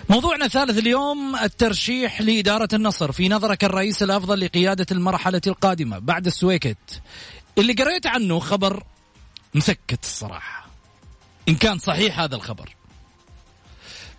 موضوعنا 0.08 0.44
الثالث 0.44 0.78
اليوم 0.78 1.36
الترشيح 1.36 2.20
لإدارة 2.20 2.68
النصر. 2.72 3.12
في 3.12 3.28
نظرك 3.28 3.64
الرئيس 3.64 4.02
الأفضل 4.02 4.40
لقيادة 4.40 4.86
المرحلة 4.90 5.40
القادمة 5.46 5.98
بعد 5.98 6.26
السويكت. 6.26 7.02
اللي 7.58 7.72
قريت 7.72 8.06
عنه 8.06 8.38
خبر 8.38 8.84
مسكت 9.54 10.04
الصراحة. 10.04 10.66
إن 11.48 11.54
كان 11.54 11.78
صحيح 11.78 12.20
هذا 12.20 12.36
الخبر. 12.36 12.76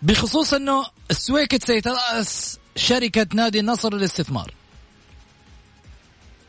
بخصوص 0.02 0.54
أنه 0.54 0.86
السويكت 1.10 1.64
سيترأس 1.64 2.58
شركة 2.76 3.26
نادي 3.34 3.60
النصر 3.60 3.94
للاستثمار. 3.94 4.54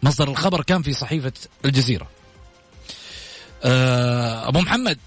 مصدر 0.04 0.28
الخبر 0.28 0.62
كان 0.64 0.82
في 0.82 0.94
صحيفة 0.94 1.34
الجزيرة. 1.66 2.08
أه 3.64 4.48
أبو 4.48 4.60
محمد. 4.60 4.98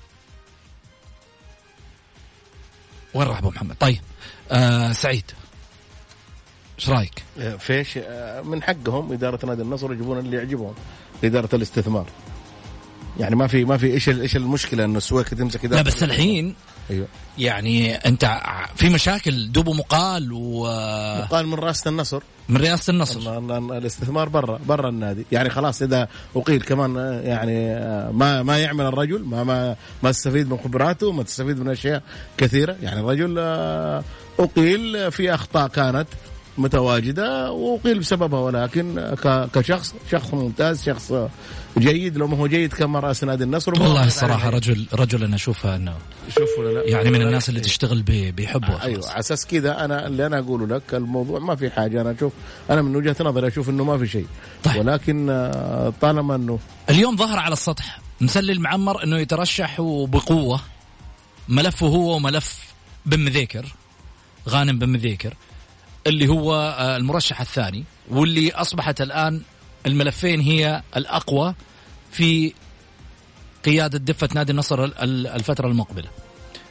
وين 3.15 3.29
راح 3.29 3.39
أبو 3.39 3.51
محمد؟ 3.51 3.77
طيب. 3.81 4.01
أه 4.51 4.93
سعيد. 4.93 5.25
إيش 6.79 6.89
رأيك؟ 6.89 7.23
فيش 7.59 7.99
آه، 7.99 8.43
من 8.43 8.63
حقهم 8.63 9.13
إدارة 9.13 9.47
نادي 9.47 9.63
النصر 9.63 9.93
يجيبون 9.93 10.19
اللي 10.19 10.37
يعجبهم 10.37 10.75
إدارة 11.25 11.55
الاستثمار. 11.55 12.07
يعني 13.21 13.37
ما 13.37 13.47
في 13.47 13.65
ما 13.65 13.77
في 13.77 13.87
إيش 13.87 14.09
إيش 14.09 14.37
المشكلة 14.37 14.85
إنه 14.85 14.99
السويك 14.99 15.29
تمسك 15.29 15.65
إدارة 15.65 15.83
لا 15.83 15.87
بس 15.87 16.03
الحين 16.03 16.55
أيوه. 16.91 17.07
يعني 17.39 17.95
أنت 17.95 18.39
في 18.77 18.89
مشاكل 18.89 19.53
دوبه 19.53 19.73
مقال 19.73 20.33
ومن 20.33 21.23
قال 21.31 21.47
من 21.47 21.55
رئاسه 21.55 21.89
النصر. 21.91 22.23
رئاسة 22.51 22.91
النصر. 22.91 23.39
ال- 23.39 23.53
ال- 23.53 23.73
الاستثمار 23.73 24.29
برا 24.29 24.59
برا 24.69 24.89
النادي. 24.89 25.27
يعني 25.33 25.51
خلاص 25.51 25.83
إذا 25.83 26.09
أقيل 26.37 26.63
كمان 26.63 27.21
يعني 27.25 27.75
ما 28.13 28.43
ما 28.43 28.59
يعمل 28.59 28.87
الرجل 28.87 29.25
ما 29.25 29.45
ما 29.45 29.77
ما 30.03 30.11
تستفيد 30.13 30.51
من 30.51 30.59
خبراته 30.59 31.13
ما 31.13 31.23
تستفيد 31.23 31.59
من 31.61 31.69
أشياء 31.69 32.03
كثيرة. 32.39 32.77
يعني 32.83 33.01
الرجل 33.01 33.37
آه، 33.39 34.05
أقيل 34.39 35.13
في 35.13 35.35
أخطاء 35.35 35.69
كانت. 35.69 36.07
متواجدة 36.59 37.53
واقيل 37.53 37.99
بسببها 37.99 38.41
ولكن 38.41 39.15
كشخص 39.55 39.95
شخص 40.13 40.35
ممتاز 40.35 40.83
شخص 40.85 41.13
جيد. 41.79 42.17
لو 42.17 42.27
ما 42.27 42.37
هو 42.37 42.47
جيد 42.47 42.73
كما 42.73 43.01
راس 43.01 43.25
نادي 43.25 43.45
النصر. 43.45 43.73
والله 43.83 44.05
الصراحة 44.07 44.51
رجل 44.51 44.87
رجل 44.95 45.25
أنا 45.25 45.37
اشوفه 45.37 45.77
أنه 45.77 45.95
شوف 46.29 46.49
ولا 46.59 46.73
لا 46.79 46.89
يعني 46.91 47.11
من 47.11 47.23
الناس 47.23 47.49
اللي 47.49 47.61
تشتغل 47.61 48.03
ب- 48.03 48.37
بحبه 48.37 48.83
أيوه 48.83 48.95
خلاص. 49.01 49.11
على 49.11 49.19
أساس 49.21 49.47
كذا 49.47 49.85
أنا 49.85 50.07
اللي 50.07 50.27
أنا 50.27 50.39
أقوله 50.39 50.67
لك 50.77 50.95
الموضوع 50.95 51.39
ما 51.39 51.57
في 51.57 51.71
حاجة. 51.71 52.01
أنا 52.01 52.11
أشوف 52.17 52.33
أنا 52.71 52.83
من 52.83 52.97
وجهة 52.97 53.17
نظري 53.21 53.49
أشوف 53.49 53.69
إنه 53.69 53.85
ما 53.85 53.99
في 53.99 54.07
شيء. 54.07 54.27
طيب. 54.65 54.77
ولكن 54.77 55.27
آه، 55.31 55.93
طالما 56.01 56.35
إنه 56.35 56.59
اليوم 56.91 57.17
ظهر 57.17 57.39
على 57.39 57.53
السطح 57.53 58.01
مسلي 58.21 58.53
المعمر 58.53 59.05
إنه 59.05 59.19
يترشح 59.19 59.81
وبقوة 59.81 60.61
ملفه 61.49 61.87
هو 61.87 62.17
وملف 62.17 62.59
بن 63.07 63.21
مذيكر 63.21 63.75
غانم 64.49 64.79
بن 64.79 64.89
مذيكر. 64.89 65.35
اللي 66.07 66.29
هو 66.29 66.55
آه، 66.79 66.97
المرشح 66.97 67.41
الثاني 67.41 67.85
واللي 68.11 68.53
أصبحت 68.53 69.01
الآن 69.01 69.41
الملفين 69.87 70.41
هي 70.41 70.83
الأقوى 70.97 71.55
في 72.13 72.53
قيادة 73.65 73.99
دفة 73.99 74.29
نادي 74.35 74.53
النصر 74.53 74.85
ال- 74.85 74.99
ال- 74.99 75.27
الفترة 75.27 75.69
المقبلة. 75.69 76.09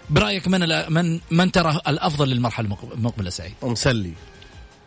برأيك 0.10 0.48
من 0.48 0.60
من 0.94 1.20
من 1.32 1.52
ترى 1.52 1.80
الأفضل 1.88 2.30
للمرحلة 2.30 2.66
المق- 2.68 2.94
المقبلة 2.94 3.30
سعيد؟ 3.30 3.54
مسلي 3.64 4.14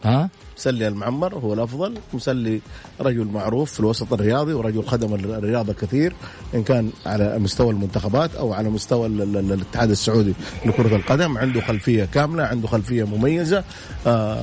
ها؟ 0.04 0.28
مسلي 0.58 0.88
المعمر 0.88 1.34
هو 1.34 1.54
الأفضل. 1.54 1.94
مسلي 2.14 2.60
رجل 3.00 3.24
معروف 3.24 3.72
في 3.72 3.80
الوسط 3.80 4.12
الرياضي 4.12 4.52
ورجل 4.52 4.84
خدم 4.86 5.14
الرياضة 5.14 5.72
كثير 5.72 6.12
إن 6.54 6.62
كان 6.62 6.90
على 7.06 7.38
مستوى 7.38 7.70
المنتخبات 7.70 8.34
أو 8.34 8.52
على 8.52 8.68
مستوى 8.68 9.06
ال- 9.06 9.22
ال- 9.22 9.36
ال- 9.36 9.52
الاتحاد 9.52 9.90
السعودي 9.90 10.34
لكرة 10.66 10.96
القدم. 10.96 11.38
عنده 11.38 11.60
خلفية 11.60 12.04
كاملة 12.04 12.44
عنده 12.44 12.68
خلفية 12.68 13.04
مميزة 13.04 13.64
آه، 14.06 14.34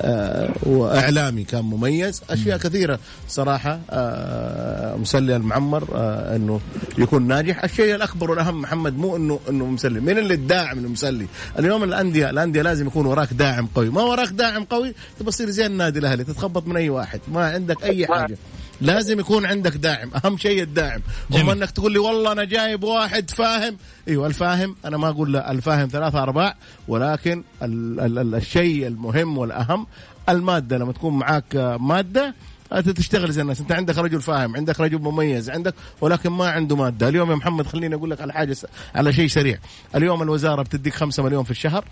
آه، 0.00 0.50
وإعلامي 0.62 1.44
كان 1.44 1.64
مميز. 1.64 2.22
أشياء 2.30 2.58
كثيرة 2.58 2.98
صراحة 3.28 3.80
آه، 3.90 4.96
مسلي 4.96 5.36
المعمر 5.36 5.88
إنه 6.36 6.60
يكون 6.98 7.26
ناجح. 7.28 7.64
الشيء 7.64 7.94
الأكبر 7.94 8.30
والأهم 8.30 8.60
محمد 8.62 8.98
مو 8.98 9.16
انه 9.16 9.40
إنه 9.48 9.64
مسلي. 9.66 10.00
مين 10.00 10.18
اللي 10.18 10.34
الداعم 10.34 10.78
المسلي؟ 10.78 11.26
اليوم 11.58 11.84
الانديه 11.84 12.30
الأندية 12.30 12.62
لازم 12.62 12.86
يكون 12.86 13.06
وراك 13.06 13.32
داعم 13.32 13.66
قوي. 13.74 13.90
ما 13.90 14.02
وراك 14.02 14.28
داعم 14.28 14.64
قوي 14.64 14.94
تبى 15.26 15.32
تصير 15.32 15.50
زي 15.50 15.66
النادي 15.66 15.98
الأهلي 15.98 16.24
تتخبط 16.24 16.66
من 16.66 16.76
أي 16.76 16.90
واحد 16.90 17.20
ما 17.28 17.48
عندك 17.50 17.82
أي 17.84 18.06
حاجة. 18.06 18.36
لازم 18.80 19.20
يكون 19.20 19.46
عندك 19.46 19.76
داعم 19.76 20.10
أهم 20.24 20.38
شيء 20.38 20.62
الداعم. 20.62 21.00
أما 21.34 21.52
إنك 21.52 21.70
تقول 21.70 21.92
لي 21.92 21.98
والله 21.98 22.32
أنا 22.32 22.44
جايب 22.44 22.84
واحد 22.84 23.30
فاهم 23.30 23.76
إيوه 24.08 24.26
الفاهم 24.26 24.76
أنا 24.84 24.96
ما 24.96 25.08
أقول 25.08 25.32
لا 25.32 25.50
الفاهم 25.50 25.88
ثلاثة 25.88 26.22
أرباع 26.22 26.54
ولكن 26.88 27.42
ال 27.62 28.00
ال 28.00 28.18
ال 28.18 28.34
الشيء 28.34 28.86
المهم 28.86 29.38
والأهم 29.38 29.86
المادة. 30.28 30.78
لما 30.78 30.92
تكون 30.92 31.18
معاك 31.18 31.76
مادة 31.80 32.34
أنت 32.72 32.88
تشتغل 32.90 33.32
زي 33.32 33.42
الناس. 33.42 33.60
أنت 33.60 33.72
عندك 33.72 33.98
رجل 33.98 34.22
فاهم 34.22 34.56
عندك 34.56 34.80
رجل 34.80 34.98
مميز 34.98 35.50
عندك 35.50 35.74
ولكن 36.00 36.30
ما 36.30 36.48
عنده 36.50 36.76
مادة. 36.76 37.08
اليوم 37.08 37.30
يا 37.30 37.36
محمد 37.36 37.66
خليني 37.66 37.94
أقول 37.94 38.10
لك 38.10 38.20
على 38.20 38.32
حاجة 38.32 38.52
س- 38.52 38.66
على 38.94 39.12
شيء 39.12 39.28
سريع. 39.28 39.58
اليوم 39.94 40.22
الوزارة 40.22 40.62
بتديك 40.62 40.94
خمسة 40.94 41.22
مليون 41.22 41.44
في 41.44 41.50
الشهر. 41.50 41.84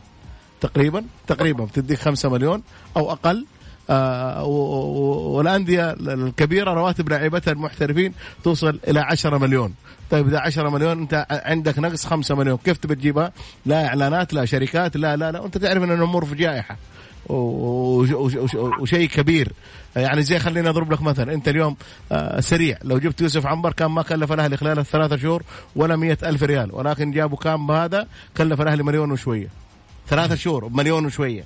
تقريبا 0.65 1.05
تقريبا 1.27 1.65
بتديك 1.65 1.99
خمسة 1.99 2.29
مليون 2.29 2.63
أو 2.97 3.13
أقل. 3.13 3.47
آه 3.91 4.45
والأندية 4.45 5.91
الكبيرة 5.91 6.71
رواتب 6.71 7.09
لاعبتها 7.09 7.53
المحترفين 7.53 8.13
توصل 8.45 8.81
إلى 8.89 9.01
10 9.01 9.39
مليون. 9.39 9.75
طيب 10.11 10.29
إذا 10.29 10.39
10 10.39 10.69
مليون 10.69 10.99
أنت 10.99 11.27
عندك 11.31 11.79
نقص 11.79 12.07
5 12.07 12.35
مليون 12.35 12.59
كيف 12.65 12.77
تبي 12.77 12.95
تجيبها؟ 12.95 13.33
لا 13.67 13.87
إعلانات 13.87 14.35
لا 14.35 14.45
شركات 14.45 14.97
لا 14.97 15.17
لا 15.17 15.33
لا. 15.33 15.41
وأنت 15.41 15.59
تعرف 15.59 15.83
ان 15.83 15.93
الأمور 15.93 16.25
في 16.25 16.35
جائحة. 16.35 16.77
وشيء 18.81 19.09
كبير. 19.09 19.53
يعني 19.97 20.23
زي 20.23 20.39
خليني 20.39 20.69
أضرب 20.69 20.93
لك 20.93 21.03
مثلا 21.03 21.35
أنت 21.35 21.49
اليوم 21.49 21.77
آه، 22.13 22.41
سريع. 22.41 22.79
لو 22.83 22.99
جبت 22.99 23.21
يوسف 23.21 23.47
عنبر 23.47 23.73
كان 23.73 23.91
ما 23.91 24.03
كلف 24.03 24.33
الأهلي 24.33 24.57
خلال 24.57 24.79
الثلاثة 24.79 25.17
شهور 25.17 25.43
ولا 25.77 25.97
مية 25.97 26.19
ألف 26.23 26.43
ريال. 26.43 26.75
ولكن 26.75 27.11
جابوا 27.11 27.39
كام 27.39 27.67
بهذا 27.67 28.07
كلف 28.37 28.61
الأهلي 28.61 28.83
مليون 28.83 29.13
وشوية. 29.13 29.64
ثلاثة 30.09 30.35
شهور 30.35 30.69
بمليون 30.69 31.07
وشوية. 31.07 31.45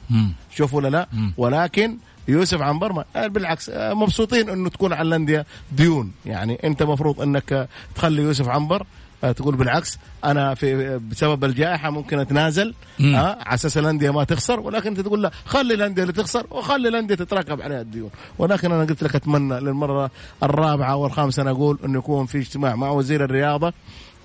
شوف 0.55 0.75
ولا 0.75 0.89
لا؟ 0.89 1.09
مم. 1.13 1.33
ولكن 1.37 1.97
يوسف 2.29 2.63
عنبر 2.63 3.05
آه، 3.17 3.27
بالعكس 3.27 3.71
آه، 3.71 3.95
مبسوطين 3.95 4.49
إنه 4.49 4.69
تكون 4.69 4.93
على 4.93 5.09
الأندية 5.09 5.47
ديون. 5.73 6.13
يعني 6.27 6.59
أنت 6.65 6.83
مفروض 6.83 7.21
إنك 7.21 7.69
تخلي 7.95 8.23
يوسف 8.23 8.49
عنبر. 8.49 8.87
آه، 9.25 9.33
تقول 9.33 9.57
بالعكس 9.57 9.99
أنا 10.25 10.55
في 10.55 10.99
بسبب 10.99 11.45
الجائحة 11.45 11.91
ممكن 11.91 12.19
أتنازل. 12.19 12.75
مم. 12.99 13.15
ها 13.15 13.39
على 13.41 13.55
أساس 13.55 13.79
الأندية 13.79 14.11
ما 14.11 14.25
تخسر. 14.25 14.61
ولكن 14.61 14.89
أنت 14.89 15.01
تقول 15.01 15.23
لا 15.23 15.31
خلي 15.45 15.75
الأندية 15.75 16.03
اللي 16.03 16.13
تخسر 16.13 16.47
وخلي 16.51 16.89
الأندية 16.89 17.15
تتراكب 17.15 17.63
عليها 17.63 17.81
الديون. 17.81 18.11
ولكن 18.39 18.73
أنا 18.73 18.85
قلت 18.85 19.03
لك 19.03 19.15
أتمنى 19.15 19.61
للمرة 19.61 20.11
الرابعة 20.43 20.97
والخامسة 20.97 21.43
أنا 21.43 21.51
أقول 21.51 21.79
إنه 21.85 21.99
يكون 21.99 22.27
في 22.27 22.39
اجتماع 22.39 22.77
مع 22.77 22.91
وزير 22.91 23.25
الرياضة 23.25 23.73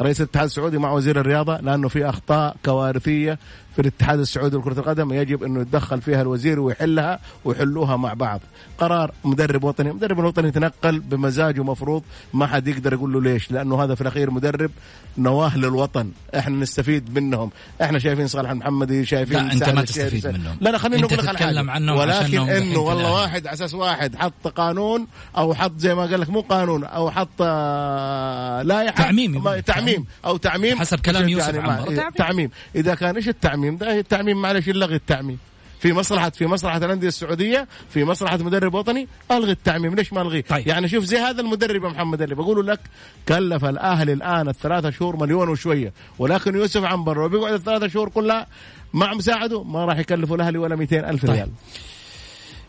رئيس 0.02 0.22
الاتحاد 0.22 0.46
السعودي 0.46 0.78
مع 0.78 0.92
وزير 0.92 1.20
الرياضة 1.20 1.58
لأنه 1.58 1.88
في 1.88 2.10
أخطاء 2.10 2.56
كوارثية 2.66 3.40
في 3.76 3.82
الاتحاد 3.82 4.20
السعودي 4.20 4.58
لكرة 4.58 4.80
القدم 4.80 5.14
يجب 5.14 5.44
انه 5.44 5.62
يتدخل 5.62 6.02
فيها 6.02 6.22
الوزير 6.22 6.60
ويحلها 6.60 7.20
ويحلوها 7.46 7.98
مع 7.98 8.14
بعض. 8.14 8.42
قرار 8.78 9.12
مدرب 9.24 9.64
وطني 9.64 9.92
مدرب 9.92 10.20
الوطني 10.20 10.48
يتنقل 10.48 11.00
بمزاجه 11.00 11.64
مفروض 11.64 12.04
ما 12.34 12.48
حد 12.48 12.68
يقدر 12.68 12.94
يقول 12.94 13.14
له 13.14 13.22
ليش 13.22 13.52
لأنه 13.52 13.84
هذا 13.84 13.96
في 13.96 14.02
الأخير 14.02 14.32
مدرب 14.32 14.72
نواه 15.18 15.58
للوطن. 15.58 16.12
إحنا 16.38 16.56
نستفيد 16.56 17.20
منهم. 17.20 17.52
إحنا 17.82 18.00
شايفين 18.00 18.28
صالح 18.28 18.50
المحمدي 18.50 19.06
شايفين 19.06 19.48
لا، 19.48 19.56
سعد 19.56 19.76
ما 19.76 19.82
تستفيد 19.82 20.28
منهم. 20.28 20.58
لا 20.62 20.70
لا 20.70 20.78
خلينا 20.78 21.02
نقول 21.02 21.18
لك 21.18 21.42
على 21.42 21.92
ولكن 21.92 22.40
إنه 22.50 22.80
والله 22.80 23.02
الأهلي. 23.02 23.22
واحد 23.22 23.48
على 23.48 23.54
أساس 23.54 23.74
واحد 23.74 24.16
حط 24.16 24.48
قانون 24.48 25.08
أو 25.38 25.54
حط 25.54 25.72
زي 25.78 25.96
ما 25.96 26.02
قال 26.02 26.22
لك 26.22 26.30
مو 26.30 26.42
قانون 26.42 26.84
أو 26.84 27.12
حط 27.12 27.30
آه، 27.42 28.62
لائحه 28.62 29.04
تعميم. 29.04 29.60
تعميم. 29.60 30.06
أو 30.26 30.38
تعميم. 30.38 30.80
حسب 30.80 31.00
كلام 31.00 31.30
يوسف 31.30 31.56
عنبر. 31.56 31.90
إيه، 31.90 31.96
تعميم. 31.96 32.12
تعميم. 32.12 32.50
إذا 32.76 32.96
كان 32.96 33.16
إيش 33.16 33.30
التعميم؟ 33.30 33.63
ده 33.72 34.00
التعميم 34.00 34.42
معلش 34.42 34.68
يلغي 34.68 34.96
التعميم 34.96 35.38
في 35.80 35.94
مصلحة 35.94 36.30
في 36.30 36.46
مصلحة 36.46 36.78
الأندية 36.78 37.08
السعودية 37.08 37.68
في 37.90 38.04
مصلحة 38.04 38.38
مدرب 38.38 38.74
وطني 38.74 39.08
ألغي 39.32 39.52
التعميم 39.52 39.96
ليش 39.96 40.14
ما 40.14 40.22
ألغيه 40.22 40.42
طيب. 40.42 40.68
يعني 40.68 40.88
شوف 40.88 41.04
زي 41.04 41.18
هذا 41.18 41.42
المدرب 41.42 41.84
يا 41.84 41.90
محمد 41.90 42.22
اللي 42.22 42.36
بقول 42.36 42.68
لك 42.68 42.80
كلف 43.28 43.66
الأهلي 43.66 44.14
الآن 44.14 44.50
الثلاثة 44.50 44.90
شهور 44.90 45.16
مليون 45.16 45.50
وشوية 45.50 45.94
ولكن 46.20 46.56
يوسف 46.56 46.84
عنبر 46.84 47.18
لو 47.18 47.30
بيقعد 47.30 47.54
الثلاثة 47.54 47.88
شهور 47.88 48.10
كلها 48.10 48.48
مع 48.94 49.14
مساعده 49.14 49.64
ما 49.64 49.86
راح 49.86 49.98
يكلفوا 49.98 50.36
الأهلي 50.36 50.58
ولا 50.58 50.76
200 50.76 51.10
ألف 51.10 51.26
طيب. 51.26 51.32
ريال 51.36 51.50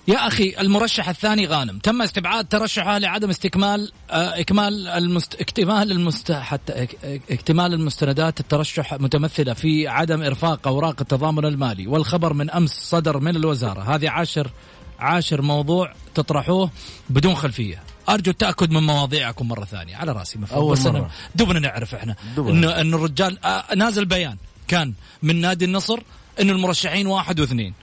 يا 0.08 0.26
أخي 0.26 0.54
المرشح 0.60 1.08
الثاني 1.08 1.46
غانم. 1.46 1.78
تم 1.78 2.02
استبعاد 2.02 2.44
ترشحه 2.44 2.98
لعدم 2.98 3.30
استكمال 3.30 3.92
آه، 4.10 4.40
إكمال 4.40 4.88
المست... 4.88 5.34
اكتمال 5.34 5.92
المست... 5.92 6.32
حتى 6.32 6.86
إك- 6.86 6.90
إك- 6.90 7.32
اكتمال 7.32 7.74
المستندات 7.74 8.40
الترشح 8.40 8.94
متمثلة 8.94 9.52
في 9.52 9.88
عدم 9.88 10.22
إرفاق 10.22 10.68
أوراق 10.68 10.96
التضامن 11.00 11.44
المالي. 11.44 11.86
والخبر 11.86 12.32
من 12.32 12.50
أمس 12.50 12.70
صدر 12.70 13.18
من 13.18 13.36
الوزارة. 13.36 13.94
هذه 13.94 14.10
عاشر 14.10 14.50
عاشر 14.98 15.42
موضوع 15.42 15.92
تطرحوه 16.14 16.70
بدون 17.10 17.34
خلفية. 17.34 17.82
أرجو 18.08 18.30
التأكد 18.30 18.70
من 18.70 18.82
مواضيعكم 18.82 19.48
مرة 19.48 19.64
ثانية. 19.64 19.96
على 19.96 20.12
رأسي 20.12 20.38
أول 20.52 20.72
بس 20.72 20.86
مرة. 20.86 21.10
دوبنا 21.34 21.58
نعرف 21.58 21.94
إحنا. 21.94 22.16
دوبنا. 22.36 22.52
انه 22.52 22.80
إنه 22.80 22.96
الرجال 22.96 23.44
آه، 23.44 23.74
نازل 23.74 24.04
بيان. 24.04 24.36
كان 24.68 24.92
من 25.22 25.40
نادي 25.40 25.64
النصر 25.64 25.98
إنه 26.40 26.52
المرشحين 26.52 27.06
واحد 27.06 27.40
واثنين. 27.40 27.74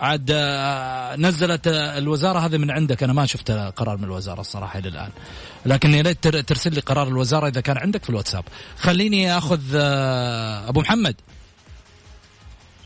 عاد 0.00 0.30
آه، 0.34 1.16
نزلت 1.16 1.66
آه، 1.66 1.98
الوزارة 1.98 2.38
هذا 2.38 2.58
من 2.58 2.70
عندك. 2.70 3.02
أنا 3.02 3.12
ما 3.12 3.26
شفت 3.26 3.50
قرار 3.50 3.96
من 3.96 4.04
الوزارة 4.04 4.40
الصراحة 4.40 4.78
إلى 4.78 4.88
الآن. 4.88 5.10
لكن 5.66 5.94
يا 5.94 6.02
ريت 6.02 6.22
تر- 6.24 6.40
ترسل 6.40 6.74
لي 6.74 6.80
قرار 6.80 7.08
الوزارة 7.08 7.48
إذا 7.48 7.60
كان 7.60 7.78
عندك 7.78 8.04
في 8.04 8.10
الواتساب. 8.10 8.44
خليني 8.78 9.38
أخذ 9.38 9.60
آه، 9.74 10.68
أبو 10.68 10.80
محمد. 10.80 11.16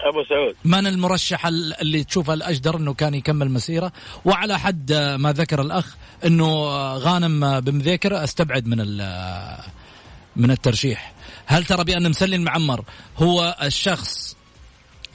أبو 0.00 0.24
سعود. 0.28 0.54
من 0.64 0.86
المرشح 0.86 1.46
ال- 1.46 1.80
اللي 1.80 2.04
تشوفه 2.04 2.34
الأجدر 2.34 2.76
إنه 2.76 2.94
كان 2.94 3.14
يكمل 3.14 3.50
مسيرة؟ 3.50 3.92
وعلى 4.24 4.58
حد 4.58 4.92
ما 5.18 5.32
ذكر 5.32 5.60
الأخ 5.60 5.96
إنه 6.26 6.64
غانم 6.96 7.60
بمذيكر. 7.60 8.24
أستبعد 8.24 8.66
من 8.66 8.80
ال- 8.80 9.58
من 10.36 10.50
الترشيح. 10.50 11.12
هل 11.46 11.64
ترى 11.64 11.84
بأن 11.84 12.10
مسلي 12.10 12.36
المعمر 12.36 12.84
هو 13.18 13.56
الشخص 13.62 14.36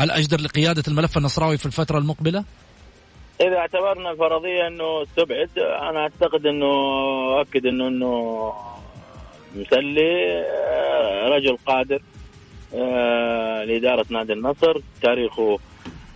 الاجدر 0.01 0.41
لقيادة 0.41 0.83
الملف 0.88 1.17
النصراوي 1.17 1.57
في 1.57 1.65
الفترة 1.65 1.97
المقبلة؟ 1.97 2.43
إذا 3.41 3.57
اعتبرنا 3.57 4.12
الفرضيه 4.12 4.67
إنه 4.67 5.03
استبعد 5.03 5.49
أنا 5.59 5.99
أعتقد 5.99 6.45
انه 6.45 6.67
اكد 7.41 7.65
انه 7.65 7.88
إنه 7.88 8.53
مسلي 9.55 10.41
آه، 10.41 11.29
رجل 11.29 11.57
قادر 11.65 12.01
آه، 12.75 13.63
لإدارة 13.63 14.05
نادي 14.09 14.33
النصر. 14.33 14.81
تاريخه 15.01 15.59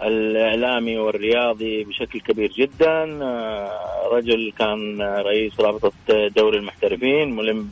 الإعلامي 0.02 0.98
والرياضي 0.98 1.84
بشكل 1.84 2.20
كبير 2.20 2.52
جدا 2.52 3.24
آه، 3.24 4.10
رجل 4.12 4.54
كان 4.60 5.02
رئيس 5.02 5.60
رابطة 5.60 5.94
دوري 6.36 6.58
المحترفين 6.58 7.36
ملم 7.36 7.70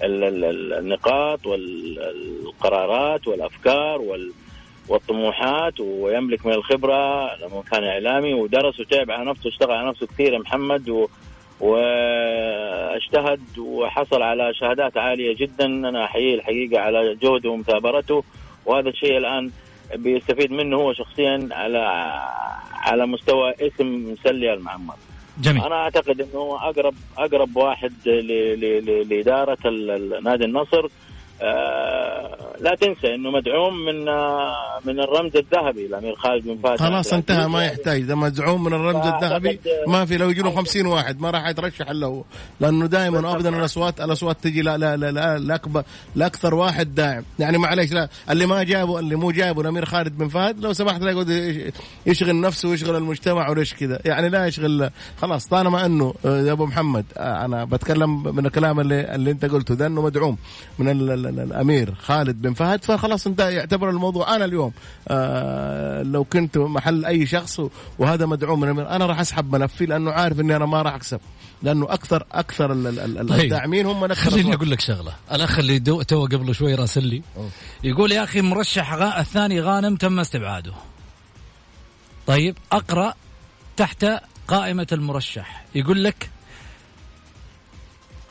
بالنقاط 0.00 1.46
والقرارات 1.46 3.26
والأفكار 3.28 4.00
وال 4.00 4.32
والطموحات 4.88 5.80
ويملك 5.80 6.46
من 6.46 6.52
الخبرة 6.52 7.34
لما 7.36 7.62
كان 7.70 7.84
إعلامي 7.84 8.34
ودرس 8.34 8.80
وتعب 8.80 9.10
على 9.10 9.30
نفسه 9.30 9.46
واشتغل 9.46 9.72
على 9.72 9.88
نفسه 9.88 10.06
كثير 10.06 10.32
يا 10.32 10.38
محمد 10.38 10.88
و 10.88 11.06
واجتهد 11.60 13.58
وحصل 13.58 14.22
على 14.22 14.54
شهادات 14.54 14.96
عالية 14.96 15.36
جدا. 15.36 15.64
أنا 15.64 16.04
احييه 16.04 16.34
الحقيقة 16.34 16.80
على 16.80 17.14
جهده 17.14 17.50
ومثابرته 17.50 18.24
وهذا 18.66 18.88
الشيء 18.88 19.16
الآن 19.16 19.50
بيستفيد 19.94 20.52
منه 20.52 20.76
هو 20.76 20.92
شخصيا 20.92 21.48
على 21.52 21.78
على 22.72 23.06
مستوى 23.06 23.54
اسم 23.60 24.12
مسلي 24.12 24.54
المعمر 24.54 24.94
جميل. 25.40 25.62
أنا 25.64 25.74
أعتقد 25.74 26.20
إنه 26.20 26.58
اقرب 26.62 26.94
أقرب 27.18 27.56
واحد 27.56 27.92
لإدارة 29.08 29.70
نادي 30.22 30.44
النصر 30.44 30.88
لا 32.60 32.74
تنسى 32.80 33.14
إنه 33.14 33.30
مدعوم 33.30 33.74
من 33.84 34.08
آه 34.08 34.54
من 34.84 35.00
الرمز 35.00 35.36
الذهبي 35.36 35.86
الامير 35.86 36.14
خالد 36.16 36.44
بن 36.44 36.58
فهد. 36.62 36.78
خلاص 36.78 37.12
عبد 37.12 37.30
انتهى. 37.30 37.48
ما 37.48 37.64
يحتاج. 37.64 38.02
ده 38.02 38.14
مزعوم 38.14 38.64
من 38.64 38.72
الرمز 38.72 39.06
الذهبي 39.06 39.60
ما 39.86 40.04
في 40.04 40.16
لو 40.16 40.30
يجوا 40.30 40.50
50 40.56 40.86
واحد 40.86 41.20
ما 41.20 41.30
راح 41.30 41.48
يترشح 41.48 41.90
إلا 41.90 42.06
هو. 42.06 42.22
لأنه 42.60 42.86
دائما 42.86 43.28
وابدا 43.30 43.48
الأصوات 43.58 44.00
الأصوات 44.00 44.36
تجي 44.42 44.62
لا 44.62 44.78
لا 44.78 44.96
لا, 44.96 45.10
لا, 45.10 45.38
لاكبر 45.38 45.82
لاكثر 46.16 46.54
واحد 46.54 46.94
داعم. 46.94 47.22
يعني 47.38 47.58
معليش 47.58 47.92
لا 47.92 48.08
اللي 48.30 48.46
ما 48.46 48.62
جابه 48.62 48.98
اللي 48.98 49.16
مو 49.16 49.30
جابه 49.30 49.60
الامير 49.60 49.84
خالد 49.84 50.18
بن 50.18 50.28
فهد 50.28 50.60
لو 50.60 50.72
سمحت 50.72 51.00
لا 51.02 51.10
يقعد 51.10 51.28
يش- 51.30 51.72
يشغل 52.06 52.40
نفسه 52.40 52.68
ويشغل 52.68 52.96
المجتمع 52.96 53.48
وليش 53.48 53.74
كذا. 53.74 53.98
يعني 54.04 54.28
لا 54.28 54.46
يشغل 54.46 54.90
خلاص 55.18 55.46
طالما 55.48 55.86
إنه 55.86 56.14
آه، 56.24 56.40
يا 56.40 56.52
أبو 56.52 56.66
محمد 56.66 57.04
آه، 57.16 57.44
أنا 57.44 57.64
بتكلم 57.64 58.36
من 58.36 58.46
الكلام 58.46 58.80
اللي 58.80 59.14
اللي 59.14 59.30
أنت 59.30 59.44
قلته 59.44 59.74
ده 59.74 59.86
إنه 59.86 60.02
مدعوم 60.02 60.36
من 60.78 60.88
ال 60.88 61.25
الأمير 61.28 61.94
خالد 61.94 62.42
بن 62.42 62.54
فهد 62.54 62.84
فخلاص 62.84 63.26
انت 63.26 63.40
يعتبر 63.40 63.90
الموضوع. 63.90 64.36
أنا 64.36 64.44
اليوم 64.44 64.72
آه 65.08 66.02
لو 66.02 66.24
كنت 66.24 66.58
محل 66.58 67.04
أي 67.04 67.26
شخص 67.26 67.60
وهذا 67.98 68.26
مدعوم 68.26 68.60
من 68.60 68.68
الأمير 68.68 68.90
أنا 68.90 69.06
راح 69.06 69.20
أسحب 69.20 69.52
ملفي 69.56 69.86
لأنه 69.86 70.10
عارف 70.10 70.40
إني 70.40 70.56
أنا 70.56 70.66
ما 70.66 70.82
راح 70.82 70.94
أكسب. 70.94 71.20
لأنه 71.62 71.86
أكثر 71.92 72.26
أكثر 72.32 72.68
طيب. 72.68 73.30
الداعمين 73.30 73.86
هم 73.86 74.04
أكثر 74.04 74.30
خليني. 74.30 74.54
أقول 74.54 74.70
لك 74.70 74.80
شغلة. 74.80 75.12
الاخ 75.32 75.58
اللي 75.58 75.78
دو 75.78 76.02
تو 76.02 76.24
قبل 76.24 76.54
شوي 76.54 76.74
راسل 76.74 77.04
لي. 77.04 77.22
يقول 77.84 78.12
يا 78.12 78.24
أخي 78.24 78.40
مرشح 78.40 78.94
غا 78.94 79.20
الثاني 79.20 79.60
غانم 79.60 79.96
تم 79.96 80.20
استبعاده. 80.20 80.72
طيب 82.26 82.56
أقرأ 82.72 83.14
تحت 83.76 84.06
قائمة 84.48 84.86
المرشح. 84.92 85.64
يقول 85.74 86.04
لك 86.04 86.30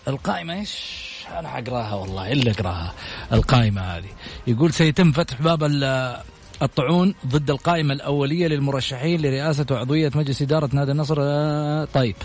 القائمة 0.07 0.53
إيش؟ 0.53 1.14
أنا 1.39 1.49
حقراها 1.49 1.93
والله 1.93 2.31
إلا 2.31 2.51
أقراها 2.51 2.93
القائمة 3.33 3.81
هذه. 3.81 4.09
يقول 4.47 4.73
سيتم 4.73 5.11
فتح 5.11 5.41
باب 5.41 5.63
ال- 5.63 6.17
الطعون 6.61 7.15
ضد 7.27 7.49
القائمة 7.49 7.93
الأولية 7.93 8.47
للمرشحين 8.47 9.21
لرئاسة 9.21 9.65
وعضوية 9.71 10.11
مجلس 10.15 10.41
إدارة 10.41 10.69
نادي 10.73 10.91
النصر. 10.91 11.15
آه، 11.19 11.87
طيب. 11.93 12.15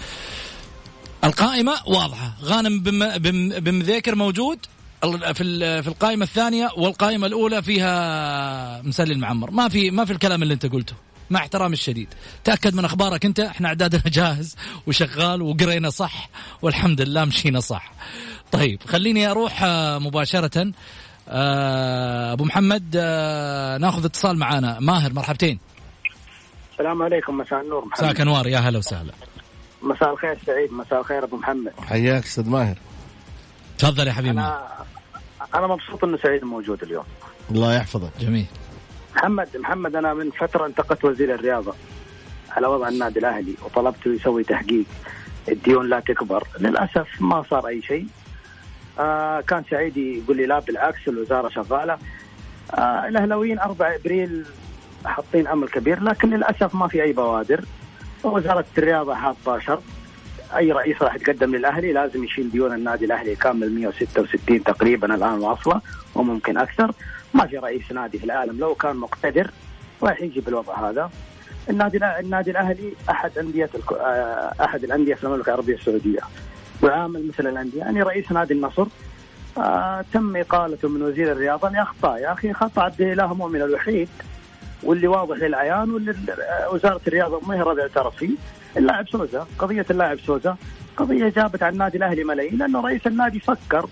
القائمة 1.24 1.72
واضحة. 1.86 2.34
غانم 2.42 2.80
بمذيكر 3.60 4.14
موجود 4.14 4.58
في 5.02 5.82
في 5.82 5.88
القائمة 5.88 6.24
الثانية 6.24 6.68
والقائمة 6.76 7.26
الأولى 7.26 7.62
فيها 7.62 8.82
مسلي 8.82 9.12
المعمر. 9.12 9.50
ما 9.50 9.68
في 9.68 9.90
ما 9.90 10.04
في 10.04 10.12
الكلام 10.12 10.42
اللي 10.42 10.54
أنت 10.54 10.66
قلته 10.66 10.94
مع 11.30 11.40
احترامي 11.40 11.72
الشديد. 11.74 12.08
تأكد 12.44 12.74
من 12.74 12.84
أخبارك 12.84 13.24
أنت 13.24 13.40
إحنا 13.40 13.68
إعدادنا 13.68 14.02
جاهز 14.06 14.56
وشغال 14.86 15.42
وقرينا 15.42 15.90
صح 15.90 16.28
والحمد 16.62 17.00
لله 17.00 17.24
مشينا 17.24 17.60
صح. 17.60 17.92
طيب 18.52 18.78
خليني 18.86 19.30
أروح 19.30 19.62
آه، 19.62 19.98
مباشرة. 19.98 20.72
آه، 21.28 22.32
أبو 22.32 22.44
محمد 22.44 22.94
آه، 22.96 23.78
ناخذ 23.78 24.04
اتصال 24.04 24.38
معانا. 24.38 24.78
ماهر 24.80 25.12
مرحبتين. 25.12 25.58
السلام 26.72 27.02
عليكم 27.02 27.36
مساء 27.38 27.60
النور 27.60 27.84
محمد. 27.84 28.04
مساك 28.04 28.20
أنوار 28.20 28.46
يا 28.46 28.58
هلا 28.58 28.78
وسهلا. 28.78 29.12
مساء 29.82 30.12
الخير 30.12 30.38
سعيد. 30.46 30.72
مساء 30.72 31.00
الخير 31.00 31.24
أبو 31.24 31.36
محمد. 31.36 31.72
حياك 31.88 32.24
أستاذ 32.24 32.50
ماهر. 32.50 32.76
تفضل 33.78 34.06
يا 34.06 34.12
حبيبي. 34.12 34.34
ماهر. 34.36 34.46
أنا 35.40 35.58
أنا 35.58 35.66
مبسوط 35.66 36.04
إنه 36.04 36.18
سعيد 36.22 36.44
موجود 36.44 36.82
اليوم. 36.82 37.04
الله 37.50 37.74
يحفظك. 37.74 38.10
جميل. 38.20 38.46
محمد 39.16 39.48
محمد 39.56 39.96
أنا 39.96 40.14
من 40.14 40.30
فترة 40.30 40.66
انتقدت 40.66 41.04
وزير 41.04 41.34
الرياضة 41.34 41.74
على 42.50 42.66
وضع 42.66 42.88
النادي 42.88 43.18
الأهلي 43.18 43.54
وطلبته 43.64 44.14
يسوي 44.14 44.44
تحقيق. 44.44 44.84
الديون 45.48 45.88
لا 45.88 46.00
تكبر. 46.00 46.46
للأسف 46.60 47.08
ما 47.20 47.44
صار 47.50 47.68
أي 47.68 47.82
شيء. 47.82 48.06
آه 48.98 49.40
كان 49.40 49.64
سعيد 49.70 49.96
يقول 49.96 50.36
لي 50.36 50.46
لا 50.46 50.58
بالعكس 50.58 51.08
الوزارة 51.08 51.48
شغالة. 51.48 51.98
آه 52.74 53.08
الاهلاويين 53.08 53.58
4 53.58 53.94
إبريل 53.94 54.44
حاطين 55.04 55.46
أمل 55.46 55.68
كبير 55.68 56.02
لكن 56.02 56.30
للأسف 56.30 56.74
ما 56.74 56.88
في 56.88 57.02
أي 57.02 57.12
بوادر. 57.12 57.64
وزارة 58.24 58.64
الرياضة 58.78 59.14
حاطه 59.14 59.58
شرط 59.58 59.82
أي 60.56 60.72
رئيس 60.72 61.02
راح 61.02 61.14
يتقدم 61.14 61.54
للأهلي 61.56 61.92
لازم 61.92 62.24
يشيل 62.24 62.50
ديون 62.50 62.74
النادي 62.74 63.04
الأهلي 63.04 63.36
كامل 63.36 63.72
166 63.74 64.62
تقريبا 64.64 65.14
الآن 65.14 65.38
واصلة 65.38 65.80
وممكن 66.14 66.58
أكثر. 66.58 66.92
ما 67.34 67.46
في 67.46 67.58
رئيس 67.58 67.92
نادي 67.92 68.18
في 68.18 68.24
العالم 68.24 68.58
لو 68.58 68.74
كان 68.74 68.96
مقتدر 68.96 69.50
راح 70.02 70.20
يجي 70.22 70.40
بالوضع 70.40 70.90
هذا. 70.90 71.10
النادي 71.70 71.98
النادي 72.20 72.50
الأهلي 72.50 72.92
أحد 73.10 73.38
أندية 73.38 73.70
آه، 74.00 74.52
أحد 74.64 74.84
الأندية 74.84 75.14
في 75.14 75.24
المملكة 75.24 75.48
العربية 75.48 75.74
السعودية. 75.74 76.20
وعامل 76.82 77.28
مثل 77.28 77.46
الأندية. 77.46 77.78
يعني 77.78 78.02
رئيس 78.02 78.32
نادي 78.32 78.54
النصر 78.54 78.86
آه 79.58 80.04
تم 80.12 80.36
إقالته 80.36 80.88
من 80.88 81.02
وزير 81.02 81.32
الرياضة 81.32 81.68
لاخطاء 81.68 82.18
يا 82.20 82.32
أخي 82.32 82.52
خطا 82.52 82.82
عبد 82.82 83.00
الاله 83.00 83.34
مؤمن 83.34 83.62
الوحيد 83.62 84.08
واللي 84.82 85.06
واضح 85.08 85.36
للعيان 85.36 85.90
واللي 85.90 86.10
آه، 86.10 86.70
وزارة 86.74 87.00
الرياضة 87.06 87.40
ما 87.46 87.54
هي 87.54 87.60
راضيه 87.60 87.82
تعترف 87.86 88.16
فيه. 88.16 88.30
اللاعب 88.76 89.08
سوزا 89.08 89.46
قضية 89.58 89.86
اللاعب 89.90 90.18
سوزا 90.20 90.56
قضية 90.96 91.28
جابت 91.28 91.62
على 91.62 91.72
النادي 91.72 91.98
الأهلي 91.98 92.24
ملايين 92.24 92.58
لأنه 92.58 92.80
رئيس 92.80 93.06
النادي 93.06 93.40
فكر 93.40 93.86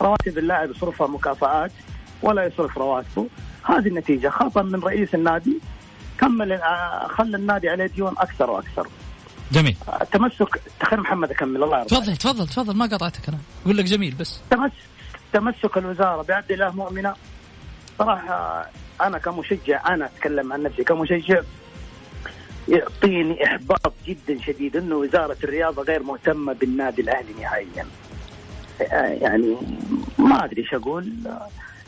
رواتب 0.00 0.38
اللاعب 0.38 0.70
يصرفها 0.70 1.06
مكافآت 1.06 1.72
ولا 2.22 2.44
يصرف 2.44 2.78
رواتبه. 2.78 3.26
هذه 3.64 3.88
النتيجة. 3.88 4.28
خطا 4.28 4.62
من 4.62 4.80
رئيس 4.80 5.14
النادي 5.14 5.58
كمل 6.20 6.52
آه، 6.52 7.06
خلى 7.06 7.36
النادي 7.36 7.68
عليه 7.68 7.86
ديون 7.86 8.14
أكثر 8.18 8.50
وأكثر. 8.50 8.86
جميل. 9.54 9.76
تمسك 10.12 10.60
تخيل 10.80 11.00
محمد 11.00 11.30
أكمل 11.30 11.62
الله 11.62 11.78
يرضى 11.78 11.88
تفضل 11.88 12.16
تفضل 12.16 12.48
تفضل 12.48 12.76
ما 12.76 12.84
قطعتك 12.84 13.28
أنا. 13.28 13.38
أقول 13.64 13.76
لك 13.76 13.84
جميل 13.84 14.14
بس. 14.14 14.40
تمس 14.50 14.72
تمسك 15.32 15.76
الوزارة 15.76 16.22
بعبد 16.22 16.52
الله 16.52 16.70
مؤمنة. 16.70 17.14
صراحة 17.98 18.66
أنا 19.00 19.18
كمشجع 19.18 19.94
أنا 19.94 20.04
أتكلم 20.06 20.52
عن 20.52 20.62
نفسي 20.62 20.84
كمشجع 20.84 21.40
يعطيني 22.68 23.46
إحباط 23.46 23.92
جدا 24.06 24.40
شديد 24.46 24.76
إنه 24.76 24.94
وزارة 24.96 25.36
الرياضة 25.44 25.82
غير 25.82 26.02
مهتمة 26.02 26.52
بالنادي 26.52 27.02
الأهلي 27.02 27.32
نهائيا. 27.40 27.86
يعني 29.22 29.56
ما 30.18 30.44
أدري 30.44 30.62
إيش 30.62 30.74
أقول. 30.74 31.12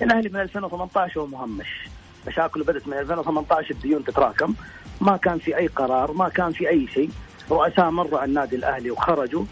الأهلي 0.03 0.29
من 0.29 0.41
2018 0.41 1.21
هو 1.21 1.27
مهمش. 1.27 1.89
مشاكله 2.27 2.65
بدأت 2.65 2.89
من 2.89 2.99
2018 2.99 3.71
الديون 3.71 4.05
تتراكم. 4.05 4.55
ما 5.01 5.17
كان 5.17 5.39
في 5.39 5.57
أي 5.57 5.67
قرار 5.67 6.13
ما 6.13 6.29
كان 6.29 6.53
في 6.53 6.69
أي 6.69 6.89
شيء. 6.95 7.11
رؤساء 7.51 7.91
مروا 7.91 8.19
على 8.19 8.29
النادي 8.29 8.57
الأهلي 8.57 8.91
وخرجوا 8.91 9.45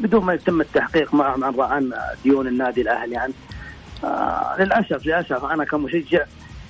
بدون 0.00 0.24
ما 0.24 0.34
يتم 0.34 0.60
التحقيق 0.60 1.14
معهم 1.14 1.44
عن 1.44 1.60
عن 1.60 1.92
ديون 2.24 2.46
النادي 2.46 2.80
الأهلي. 2.80 3.16
عن 3.16 3.32
آه 4.04 4.56
للأسف 4.58 5.06
للأسف 5.06 5.44
أنا 5.44 5.64
كمشجع 5.64 6.24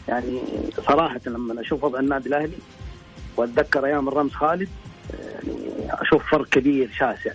يعني 0.08 0.40
صراحة 0.86 1.20
لما 1.26 1.60
أشوف 1.60 1.84
وضع 1.84 1.98
النادي 1.98 2.28
الأهلي 2.28 2.58
وأتذكر 3.36 3.86
أيام 3.86 4.08
الرمز 4.08 4.32
خالد 4.32 4.68
يعني 5.10 6.02
أشوف 6.02 6.30
فرق 6.30 6.48
كبير 6.48 6.90
شاسع 6.98 7.32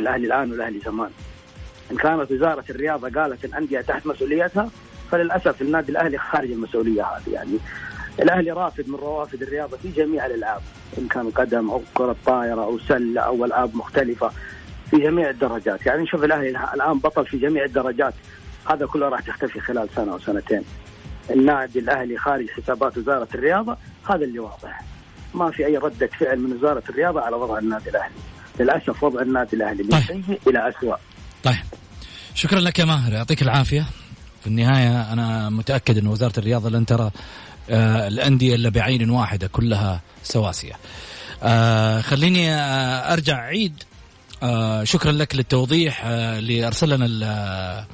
الأهلي 0.00 0.26
الآن 0.26 0.50
والأهلي 0.50 0.80
زمان. 0.80 1.10
إن 1.90 1.96
كانت 1.96 2.30
وزارة 2.30 2.64
الرياضة 2.70 3.20
قالت 3.20 3.44
الأندية 3.44 3.80
تحت 3.80 4.06
مسؤوليتها 4.06 4.68
فللأسف 5.10 5.62
النادي 5.62 5.92
الأهلي 5.92 6.18
خارج 6.18 6.50
المسؤولية 6.50 7.02
هذه. 7.02 7.32
يعني 7.32 7.58
الأهلي 8.22 8.50
رافد 8.50 8.88
من 8.88 8.94
روافد 8.94 9.42
الرياضة 9.42 9.76
في 9.76 9.88
جميع 9.88 10.26
الألعاب 10.26 10.60
إن 10.98 11.08
كان 11.08 11.30
قدم 11.30 11.70
أو 11.70 11.82
كرة 11.94 12.16
طائره 12.26 12.64
أو 12.64 12.78
سلة 12.78 13.20
أو 13.20 13.44
ألعاب 13.44 13.76
مختلفة 13.76 14.30
في 14.90 14.96
جميع 14.96 15.30
الدرجات. 15.30 15.86
يعني 15.86 16.02
نشوف 16.02 16.24
الأهلي 16.24 16.48
الآن 16.48 16.98
بطل 16.98 17.26
في 17.26 17.38
جميع 17.38 17.64
الدرجات 17.64 18.14
هذا 18.70 18.86
كله 18.86 19.08
راح 19.08 19.20
تختفي 19.20 19.60
خلال 19.60 19.88
سنة 19.96 20.12
أو 20.12 20.18
سنتين. 20.18 20.62
النادي 21.30 21.78
الأهلي 21.78 22.18
خارج 22.18 22.50
حسابات 22.50 22.98
وزارة 22.98 23.28
الرياضة 23.34 23.76
هذا 24.10 24.24
اللي 24.24 24.38
واضح. 24.38 24.82
ما 25.34 25.50
في 25.50 25.66
أي 25.66 25.76
ردة 25.76 26.06
فعل 26.06 26.38
من 26.38 26.52
وزارة 26.52 26.82
الرياضة 26.88 27.20
على 27.20 27.36
وضع 27.36 27.58
النادي 27.58 27.90
الأهلي. 27.90 28.14
للأسف 28.60 29.04
وضع 29.04 29.22
النادي 29.22 29.56
الأهلي 29.56 29.82
من 29.82 29.90
طيب. 29.90 30.02
سيء 30.02 30.40
إلى 30.46 30.68
اسوء 30.68 30.96
طيب. 31.42 31.54
شكرا 32.34 32.60
لك 32.60 32.78
يا 32.78 32.84
ماهر 32.84 33.12
يعطيك 33.12 33.42
العافية. 33.42 33.84
في 34.40 34.46
النهاية 34.46 35.12
أنا 35.12 35.50
متأكد 35.50 35.98
إن 35.98 36.06
وزارة 36.06 36.38
الرياضة 36.38 36.70
لن 36.70 36.86
ترى 36.86 37.10
الأندية 38.08 38.54
إلا 38.54 38.68
بعين 38.68 39.10
واحدة 39.10 39.46
كلها 39.46 40.00
سواسية. 40.22 40.72
آه 41.42 42.00
خليني 42.00 42.50
آه 42.54 43.12
أرجع 43.12 43.36
عيد. 43.40 43.82
آه 44.42 44.84
شكرا 44.84 45.12
لك 45.12 45.36
للتوضيح 45.36 46.02
آه 46.04 46.38
اللي 46.38 46.66
أرسل 46.66 46.88
لنا 46.88 47.06
ال- 47.06 47.22
آه، 47.24 47.86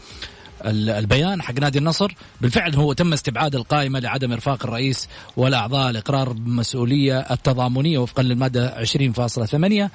ال- 0.65 0.91
البيان 0.91 1.43
حق 1.43 1.55
نادي 1.61 1.79
النصر. 1.79 2.15
بالفعل 2.41 2.75
هو 2.75 2.93
تم 2.93 3.13
استبعاد 3.13 3.55
القائمة 3.55 3.99
لعدم 3.99 4.33
إرفاق 4.33 4.65
الرئيس 4.65 5.09
والأعضاء 5.37 5.91
الإقرار 5.91 6.33
بالمسؤولية 6.33 7.19
التضامنية 7.19 7.99
وفقا 7.99 8.23
للمادة 8.23 8.75
20.8 8.77 9.55
آه، 9.83 9.91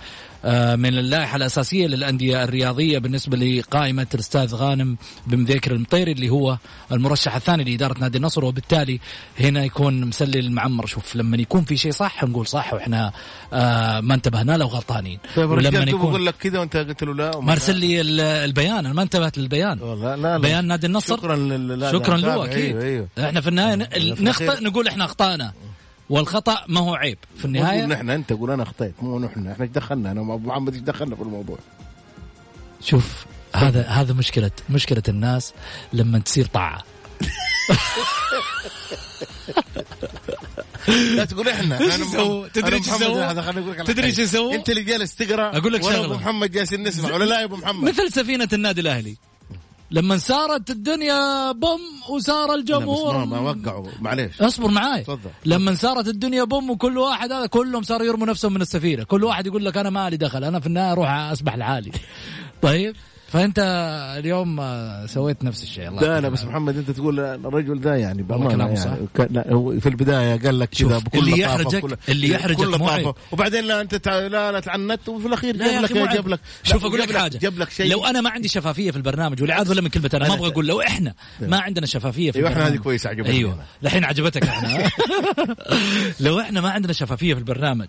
من 0.75 0.97
اللائحة 0.97 1.35
الأساسية 1.35 1.87
للأندية 1.87 2.43
الرياضية 2.43 2.97
بالنسبة 2.99 3.37
لقائمة 3.37 4.07
الأستاذ 4.13 4.55
غانم 4.55 4.97
بن 5.27 5.43
ذكر 5.43 5.71
المطيري 5.71 6.11
اللي 6.11 6.29
هو 6.29 6.57
المرشح 6.91 7.35
الثاني 7.35 7.63
لإدارة 7.63 7.99
نادي 7.99 8.17
النصر 8.17 8.45
وبالتالي 8.45 8.99
هنا 9.39 9.63
يكون 9.65 10.01
مسلي 10.05 10.39
المعمر. 10.39 10.85
شوف 10.85 11.15
لما 11.15 11.37
يكون 11.37 11.63
في 11.63 11.77
شيء 11.77 11.91
صح 11.91 12.23
نقول 12.23 12.47
صح 12.47 12.73
وإحنا 12.73 13.11
آه، 13.53 13.99
ما 13.99 14.13
انتبهنا 14.13 14.57
له 14.57 14.65
غلطانين. 14.65 15.19
طيب 15.35 15.49
ولما 15.49 15.79
يكون 15.79 15.87
يقول 16.09 16.25
لك 16.25 16.35
كذا 16.35 16.59
وانت 16.59 16.77
قلت 16.77 17.03
له 17.03 17.13
لا 17.15 17.39
ما 17.39 17.51
ارسل 17.51 17.75
لي 17.77 18.01
ال- 18.01 18.19
البيان. 18.21 18.77
أنا 18.85 18.93
ما 18.93 19.01
انتبهت 19.01 19.37
للبيان. 19.37 19.79
والله 19.81 20.15
لا 20.15 20.21
لا 20.21 20.37
بيان 20.37 20.67
نادي 20.67 20.87
النصر. 20.87 21.17
شكرا 21.17 21.35
شكرا 21.91 22.17
له 22.17 22.45
أكيد. 22.45 22.77
أيوه 22.77 22.83
أيوه. 22.83 23.07
إحنا 23.19 23.41
في 23.41 23.47
النهاية 23.47 23.75
في 24.15 24.23
نخطئ. 24.23 24.63
نقول 24.63 24.87
إحنا 24.87 25.05
أخطأنا. 25.05 25.53
والخطأ 26.11 26.65
ما 26.67 26.79
هو 26.79 26.95
عيب 26.95 27.17
في 27.37 27.45
النهاية 27.45 27.85
نحن 27.85 28.09
أنت 28.09 28.33
قول 28.33 28.51
أنا 28.51 28.63
اخطيت 28.63 28.93
مو 29.01 29.19
نحن 29.19 29.47
إحنا 29.47 29.63
إيش 29.63 29.71
دخلنا 29.71 30.11
أنا 30.11 30.21
وأبو 30.21 30.47
محمد 30.47 30.73
إيش 30.73 30.81
دخلنا 30.81 31.15
في 31.15 31.21
الموضوع 31.21 31.57
شوف 32.81 33.25
هذا 33.55 33.87
هذا 33.87 34.13
مشكلة 34.13 34.51
مشكلة 34.69 35.03
الناس 35.07 35.53
لما 35.93 36.19
تصير 36.19 36.45
طاعة 36.45 36.83
لا 41.15 41.25
تقول 41.25 41.49
إحنا 41.49 41.77
تدري 42.53 42.77
يسووا؟ 42.77 43.25
أقول 43.25 43.67
لك 43.67 43.77
على 43.77 43.83
تدري 43.83 44.11
حاجة. 44.11 44.21
يسووا؟ 44.21 44.55
أنت 44.55 44.69
اللي 44.69 44.83
جالس 44.83 45.15
تقرأ 45.15 45.57
أقول 45.57 45.73
لك 45.73 45.81
شغلة. 45.81 46.05
أبو 46.05 46.13
محمد 46.13 46.51
جالسين 46.51 46.83
نسمع 46.83 47.13
ولا 47.13 47.23
لا 47.23 47.39
يا 47.39 47.45
أبو 47.45 47.55
محمد 47.55 47.89
مثل 47.89 48.11
سفينة 48.11 48.49
النادي 48.53 48.81
الأهلي 48.81 49.17
لما 49.91 50.17
صارت 50.17 50.69
الدنيا 50.69 51.51
بوم 51.51 51.79
بس 52.17 52.29
الجمهور. 52.29 53.17
ما, 53.17 53.25
ما 53.25 53.39
وقعوا. 53.39 53.87
معليش. 54.01 54.41
اصبر 54.41 54.71
معاي. 54.71 55.01
تفضل. 55.03 55.29
لما 55.45 55.73
صارت 55.73 56.07
الدنيا 56.07 56.43
بوم 56.43 56.69
وكل 56.69 56.97
واحد 56.97 57.31
هذا 57.31 57.45
كلهم 57.45 57.83
صاروا 57.83 58.07
يرموا 58.07 58.27
نفسهم 58.27 58.53
من 58.53 58.61
السفينة. 58.61 59.03
كل 59.03 59.23
واحد 59.23 59.47
يقول 59.47 59.65
لك 59.65 59.77
أنا 59.77 59.89
ما 59.89 60.09
لي 60.09 60.17
دخل 60.17 60.43
أنا 60.43 60.59
في 60.59 60.67
النهاية 60.67 60.91
أروح 60.91 61.09
اسبح 61.09 61.55
لحالي 61.55 61.91
طيب. 62.61 62.95
فأنت 63.31 63.59
اليوم 64.19 64.59
آه، 64.59 65.05
سويت 65.05 65.43
نفس 65.43 65.63
الشيء. 65.63 65.87
الله 65.87 66.01
لا 66.01 66.21
لا 66.21 66.29
بس 66.29 66.43
محمد 66.43 66.77
أنت 66.77 66.91
تقول 66.91 67.19
الرجل 67.19 67.79
ذا 67.79 67.95
يعني 67.95 68.23
بأمانة 68.23 68.67
يعني 68.67 69.07
لا 69.29 69.53
هو 69.53 69.79
في 69.79 69.89
البداية 69.89 70.39
قال 70.45 70.59
لك 70.59 70.69
كذا 70.69 70.97
بكل 70.97 71.19
اللي 71.19 71.39
يحرجك- 71.41 71.97
اللي 72.09 72.29
يحرجك. 72.29 72.81
عيب. 72.81 73.13
وبعدين 73.31 73.63
لا 73.63 73.81
أنت 73.81 73.95
تع... 73.95 74.19
لا 74.19 74.51
لا 74.51 74.59
تعنت 74.59 75.09
وفي 75.09 75.27
الأخير 75.27 75.57
جاب 75.57 75.83
لك 75.83 75.93
جاب. 76.13 76.27
لك 76.27 76.39
شوف 76.63 76.85
أقول 76.85 76.99
لك 76.99 77.17
حاجة. 77.17 77.37
جاب 77.37 77.57
لك 77.59 77.69
شيء. 77.69 77.91
لو 77.91 78.05
أنا 78.05 78.21
ما 78.21 78.29
عندي 78.29 78.47
شفافية 78.47 78.91
في 78.91 78.97
البرنامج 78.97 79.41
والعياذ 79.41 79.67
بالله 79.67 79.81
من 79.81 79.89
كلمة 79.89 80.09
أنا 80.13 80.27
ما 80.27 80.33
أبغى 80.33 80.47
أقول 80.47 80.67
لو 80.67 80.81
إحنا 80.81 81.13
ما 81.41 81.59
عندنا 81.59 81.85
شفافية 81.85 82.31
في 82.31 82.37
أيوه 82.39 82.49
إحنا 82.49 82.67
هذه 82.67 82.75
كويسة 82.77 83.09
عجبتني. 83.09 83.35
أيوه 83.37 83.53
أنا. 83.53 83.63
الحين 83.83 84.03
عجبتك 84.05 84.43
إحنا 84.43 84.89
لو 86.19 86.39
إحنا 86.39 86.61
ما 86.61 86.69
عندنا 86.69 86.93
شفافية 86.93 87.33
في 87.33 87.39
البرنامج 87.39 87.87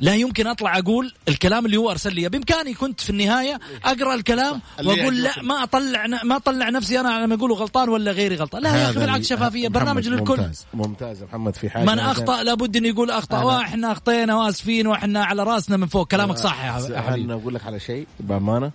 لا 0.00 0.14
يمكن 0.14 0.46
أطلع 0.46 0.78
أقول 0.78 1.12
الكلام 1.28 1.66
اللي 1.66 1.76
هو 1.76 1.90
أرسل 1.90 2.14
لي 2.14 2.28
بإمكاني 2.28 2.74
كنت 2.74 3.00
في 3.00 3.10
النهاية 3.10 3.60
أقرأ 3.84 4.14
الكلام 4.14 4.60
وأقول 4.84 5.22
لا. 5.22 5.30
ما 5.42 5.62
أطلع 5.62 6.06
ما 6.24 6.36
أطلع 6.36 6.70
نفسي 6.70 7.00
أنا 7.00 7.24
لما 7.24 7.34
اقوله 7.34 7.54
غلطان 7.54 7.88
ولا 7.88 8.12
غيري 8.12 8.36
غلطان. 8.36 8.62
لا 8.62 8.76
يا 8.76 8.90
أخي 8.90 9.00
بالعكس 9.00 9.26
شفافية. 9.26 9.68
برنامج 9.68 10.08
للكل. 10.08 10.36
ممتاز. 10.36 10.66
ممتاز 10.74 11.22
محمد 11.22 11.56
في 11.56 11.70
حاجة 11.70 11.84
من 11.84 11.98
أخطأ 11.98 12.42
لابد 12.42 12.76
إنه 12.76 12.88
يقول 12.88 13.10
أخطأ. 13.10 13.42
وإحنا 13.42 13.92
أخطينا 13.92 14.36
وآسفين 14.36 14.86
وإحنا 14.86 15.24
على 15.24 15.42
رأسنا 15.42 15.76
من 15.76 15.86
فوق. 15.86 16.08
كلامك 16.08 16.36
صح 16.36 16.64
يا 16.64 16.72
حبيبي 17.00 17.24
أنا 17.24 17.34
أقول 17.34 17.54
لك 17.54 17.66
على 17.66 17.80
شيء 17.80 18.06
بأمانة. 18.20 18.70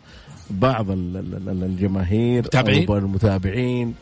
بعض 0.49 0.91
ال- 0.91 1.17
ال- 1.17 1.49
ال- 1.49 1.63
الجماهير 1.63 2.47
المتابعين 2.89 3.95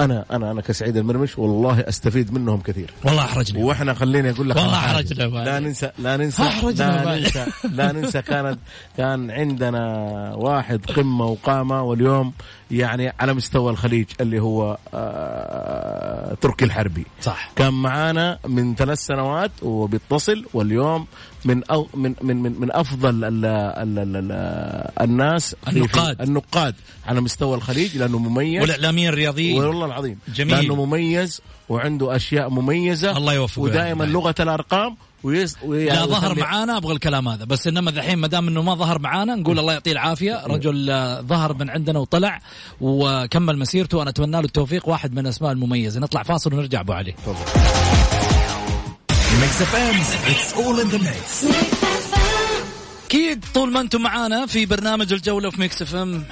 أنا 0.00 0.24
أنا 0.30 0.50
أنا 0.50 0.60
كسعيد 0.60 0.96
المرمش 0.96 1.38
والله 1.38 1.80
أستفيد 1.80 2.32
منهم 2.32 2.60
كثير 2.60 2.90
والله 3.04 3.24
أحرجني 3.24 3.64
وإحنا 3.64 3.94
خليني 3.94 4.30
أقول 4.30 4.50
لك 4.50 4.56
والله 4.56 4.70
بعد. 5.28 5.46
لا 5.46 5.58
ننسى 5.60 5.90
لا 5.98 6.16
ننسى 6.16 6.42
لا. 6.84 7.16
ننسى 7.16 7.46
لا 7.72 7.92
ننسى 7.92 8.22
كانت 8.22 8.58
كان 8.96 9.30
عندنا 9.30 9.84
واحد 10.34 10.86
قمة 10.86 11.24
وقامة 11.26 11.82
واليوم 11.82 12.32
يعني 12.70 13.12
على 13.20 13.34
مستوى 13.34 13.70
الخليج 13.70 14.06
اللي 14.20 14.40
هو 14.40 14.78
آه 14.94 16.34
تركي 16.34 16.64
الحربي. 16.64 17.06
صح. 17.22 17.50
كان 17.56 17.74
معانا 17.74 18.38
من 18.48 18.74
ثلاث 18.74 18.98
سنوات 18.98 19.50
وبيتصل 19.62 20.46
واليوم 20.54 21.06
من 21.44 21.64
أو 21.64 21.88
من 21.94 22.14
من 22.22 22.36
من, 22.42 22.60
من 22.60 22.72
أفضل 22.72 23.24
ال 23.24 23.44
ال 23.44 23.98
ال 23.98 24.16
ال 24.16 24.32
الناس 25.00 25.56
النقاد. 25.68 26.22
النقاد 26.22 26.74
على 27.06 27.20
مستوى 27.20 27.56
الخليج 27.56 27.96
لأنه 27.96 28.18
مميز. 28.18 28.62
والاعلاميين 28.62 29.08
الرياضيين 29.08 29.64
والله 29.64 29.86
العظيم. 29.86 30.18
جميل. 30.34 30.56
لأنه 30.56 30.84
مميز 30.84 31.40
وعنده 31.68 32.16
أشياء 32.16 32.50
مميزة. 32.50 33.16
الله 33.16 33.34
يوفقه. 33.34 33.62
ودائما 33.62 34.04
يعني. 34.04 34.12
لغة 34.12 34.34
الأرقام 34.40 34.96
ويس 35.26 35.56
وي- 35.62 35.84
لا 35.84 36.06
ظهر 36.06 36.28
ويخلي- 36.28 36.40
معانا 36.40 36.76
أبغى 36.76 36.92
الكلام 36.92 37.28
هذا. 37.28 37.44
بس 37.44 37.66
إنما 37.66 37.90
الحين 37.90 38.18
ما 38.18 38.26
دام 38.26 38.48
إنه 38.48 38.62
ما 38.62 38.74
ظهر 38.74 38.98
معانا 38.98 39.34
نقول 39.34 39.58
الله 39.58 39.72
يعطيه 39.72 39.92
العافية. 39.92 40.42
رجل 40.46 40.90
آه، 40.90 41.20
ظهر 41.20 41.54
من 41.54 41.70
عندنا 41.70 41.98
وطلع 41.98 42.40
وكمل 42.80 43.58
مسيرته. 43.58 44.02
أنا 44.02 44.10
أتمنى 44.10 44.30
له 44.32 44.40
التوفيق. 44.40 44.88
واحد 44.88 45.12
من 45.12 45.18
الأسماء 45.18 45.52
المميزة. 45.52 46.00
نطلع 46.00 46.22
فاصل 46.22 46.54
ونرجع 46.54 46.80
أبو 46.80 46.92
علي. 46.92 47.14
أكيد 53.06 53.44
طول 53.54 53.72
ما 53.72 53.80
أنتم 53.80 54.00
معانا 54.02 54.46
في 54.46 54.66
برنامج 54.66 55.12
الجولة 55.12 55.50
في 55.50 55.60
Mix 55.60 55.82
FM 55.82 56.24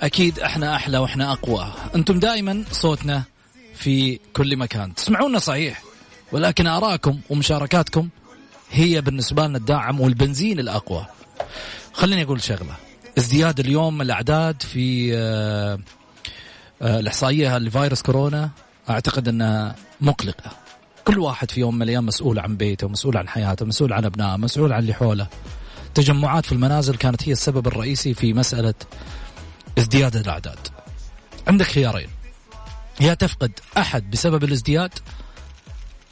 أكيد 0.00 0.38
إحنا 0.40 0.76
أحلى 0.76 0.98
وإحنا 0.98 1.32
أقوى. 1.32 1.72
أنتم 1.94 2.18
دائما 2.18 2.64
صوتنا 2.72 3.22
في 3.74 4.18
كل 4.32 4.56
مكان. 4.56 4.94
تسمعونا 4.94 5.38
صحيح 5.38 5.82
ولكن 6.32 6.66
ارائكم 6.66 7.18
ومشاركاتكم 7.30 8.08
هي 8.70 9.00
بالنسبة 9.00 9.46
لنا 9.46 9.58
الداعم 9.58 10.00
والبنزين 10.00 10.58
الأقوى. 10.58 11.06
خليني 11.92 12.22
أقول 12.22 12.42
شغلة. 12.42 12.74
ازدياد 13.18 13.60
اليوم 13.60 14.02
الأعداد 14.02 14.62
في 14.62 15.16
آه، 15.16 15.78
آه، 16.82 17.00
الإحصائية 17.00 17.58
لفيروس 17.58 18.02
كورونا 18.02 18.50
أعتقد 18.90 19.28
إنها 19.28 19.76
مقلقة. 20.00 20.50
كل 21.04 21.18
واحد 21.18 21.50
في 21.50 21.60
يوم 21.60 21.74
من 21.74 21.82
الأيام 21.82 22.06
مسؤول 22.06 22.38
عن 22.38 22.56
بيته 22.56 22.88
مسؤول 22.88 23.16
عن 23.16 23.28
حياته 23.28 23.66
مسؤول 23.66 23.92
عن 23.92 24.04
أبنائه 24.04 24.36
مسؤول 24.36 24.72
عن 24.72 24.80
اللي 24.80 24.94
حوله. 24.94 25.26
تجمعات 25.94 26.46
في 26.46 26.52
المنازل 26.52 26.96
كانت 26.96 27.28
هي 27.28 27.32
السبب 27.32 27.66
الرئيسي 27.66 28.14
في 28.14 28.32
مسألة 28.32 28.74
ازدياد 29.78 30.16
الأعداد. 30.16 30.58
عندك 31.46 31.66
خيارين. 31.66 32.08
يا 33.00 33.14
تفقد 33.14 33.52
أحد 33.78 34.10
بسبب 34.10 34.44
الازدياد 34.44 34.90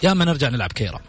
يا 0.03 0.13
اما 0.13 0.25
نرجع 0.25 0.49
نلعب 0.49 0.73
كيرة. 0.73 1.01